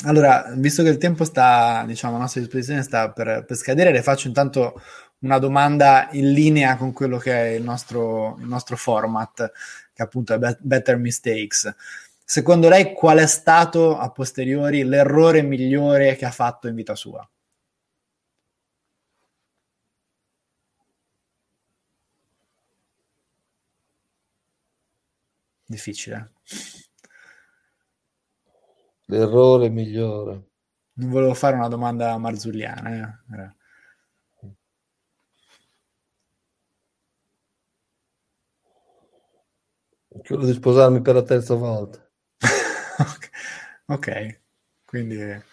[0.03, 4.03] Allora, visto che il tempo sta, diciamo, a nostra disposizione sta per, per, scadere, le
[4.03, 4.81] faccio intanto
[5.19, 9.51] una domanda in linea con quello che è il nostro, il nostro format,
[9.93, 11.73] che appunto è Better Mistakes.
[12.23, 17.27] Secondo lei qual è stato a posteriori l'errore migliore che ha fatto in vita sua?
[25.67, 26.31] Difficile.
[29.05, 30.49] L'errore migliore.
[30.93, 33.23] Non volevo fare una domanda marzulliana.
[33.31, 33.55] Eh.
[40.25, 41.99] Quello di sposarmi per la terza volta.
[43.87, 44.39] ok,
[44.85, 45.43] quindi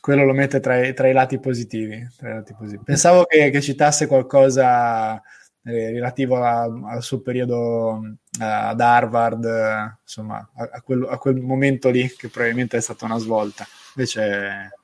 [0.00, 2.84] quello lo mette tra i, tra i, lati, positivi, tra i lati positivi.
[2.84, 5.22] Pensavo che, che, citasse qualcosa
[5.64, 11.18] eh, relativo a, al suo periodo uh, ad Harvard, uh, insomma, a, a, quel, a,
[11.18, 13.64] quel, momento lì che probabilmente è stata una svolta.
[13.96, 14.78] Invece,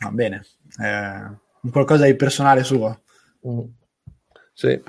[0.00, 0.44] va bene,
[0.82, 3.02] eh, qualcosa di personale suo.
[3.46, 3.60] Mm.
[4.52, 4.82] Sì.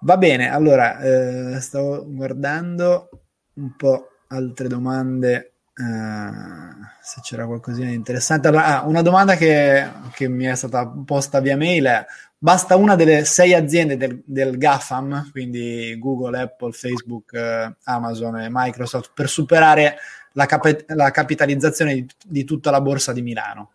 [0.00, 3.08] Va bene, allora, eh, stavo guardando
[3.54, 5.51] un po' altre domande,
[5.82, 8.48] eh, se c'era qualcosina di interessante.
[8.48, 12.06] Allora, ah, una domanda che, che, mi è stata posta via mail è,
[12.38, 18.48] basta una delle sei aziende del, del GAFAM, quindi Google, Apple, Facebook, eh, Amazon e
[18.50, 19.96] Microsoft, per superare
[20.32, 23.72] la, cap- la capitalizzazione di, di tutta la borsa di Milano.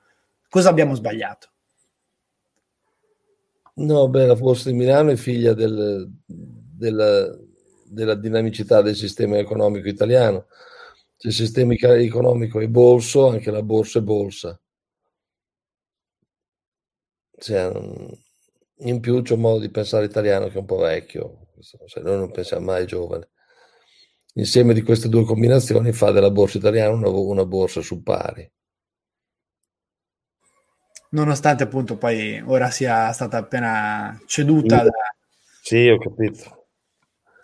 [0.49, 1.49] Cosa abbiamo sbagliato?
[3.75, 7.37] No, beh, la Borsa di Milano è figlia del, della,
[7.85, 10.45] della, dinamicità del sistema economico italiano.
[11.17, 14.59] Se il sistema economico è bolso, anche la borsa è bolsa.
[17.39, 17.71] Cioè,
[18.79, 22.17] in più c'è un modo di pensare italiano che è un po' vecchio, se noi
[22.17, 23.29] non pensiamo mai giovane.
[24.33, 28.49] L'insieme di queste due combinazioni fa della borsa italiana una, una borsa su pari
[31.09, 34.83] nonostante appunto poi ora sia stata appena ceduta.
[34.83, 34.91] Da...
[35.61, 36.67] Sì, ho capito.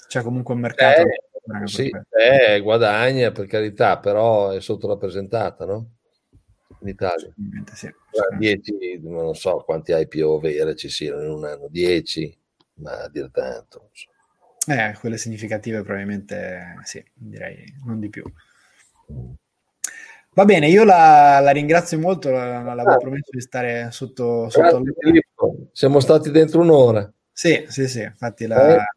[0.07, 1.01] C'è comunque un mercato.
[1.01, 1.21] Eh,
[1.65, 5.89] sì, eh, guadagna per carità, però è sottorappresentata, no?
[6.79, 7.33] In Italia.
[7.73, 7.93] Sì,
[8.37, 12.37] 10, non so quanti IPO vere ci siano in un anno, 10,
[12.75, 13.89] ma a dire tanto.
[13.93, 14.11] So.
[14.71, 18.23] Eh, quelle significative probabilmente sì, direi non di più.
[20.35, 22.97] Va bene, io la, la ringrazio molto, l'avevo ah.
[22.97, 24.81] promesso di stare sotto, sotto
[25.73, 27.11] Siamo stati dentro un'ora.
[27.31, 28.95] Sì, sì, sì, infatti la, eh.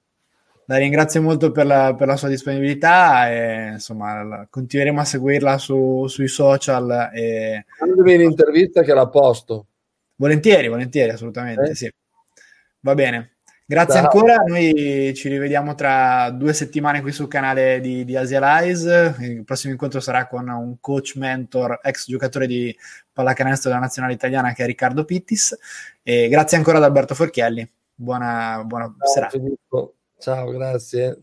[0.67, 5.59] La ringrazio molto per la, per la, sua disponibilità e insomma la, continueremo a seguirla
[5.59, 7.11] su, sui social.
[7.15, 7.65] E...
[7.79, 9.67] Quando viene intervista che la posto.
[10.17, 11.75] Volentieri, volentieri, assolutamente, eh?
[11.75, 11.93] sì.
[12.81, 13.37] Va bene.
[13.69, 14.05] Grazie Ciao.
[14.05, 19.17] ancora, noi ci rivediamo tra due settimane qui sul canale di, di Asialize.
[19.21, 22.75] Il prossimo incontro sarà con un coach mentor, ex giocatore di
[23.13, 25.57] pallacanestro della nazionale italiana che è Riccardo Pittis.
[26.03, 27.69] E grazie ancora ad Alberto Forchielli.
[27.93, 29.39] Buona, buona Ciao, serata.
[30.19, 31.23] Ciao, grazie.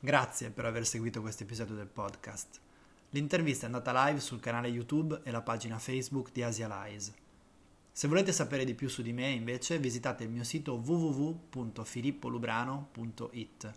[0.00, 2.60] Grazie per aver seguito questo episodio del podcast.
[3.10, 7.12] L'intervista è andata live sul canale YouTube e la pagina Facebook di Asialize.
[7.92, 13.72] Se volete sapere di più su di me, invece, visitate il mio sito www.filippolubrano.it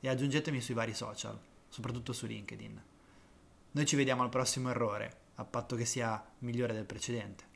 [0.00, 1.38] e aggiungetemi sui vari social,
[1.68, 2.82] soprattutto su LinkedIn.
[3.72, 7.53] Noi ci vediamo al prossimo errore, a patto che sia migliore del precedente.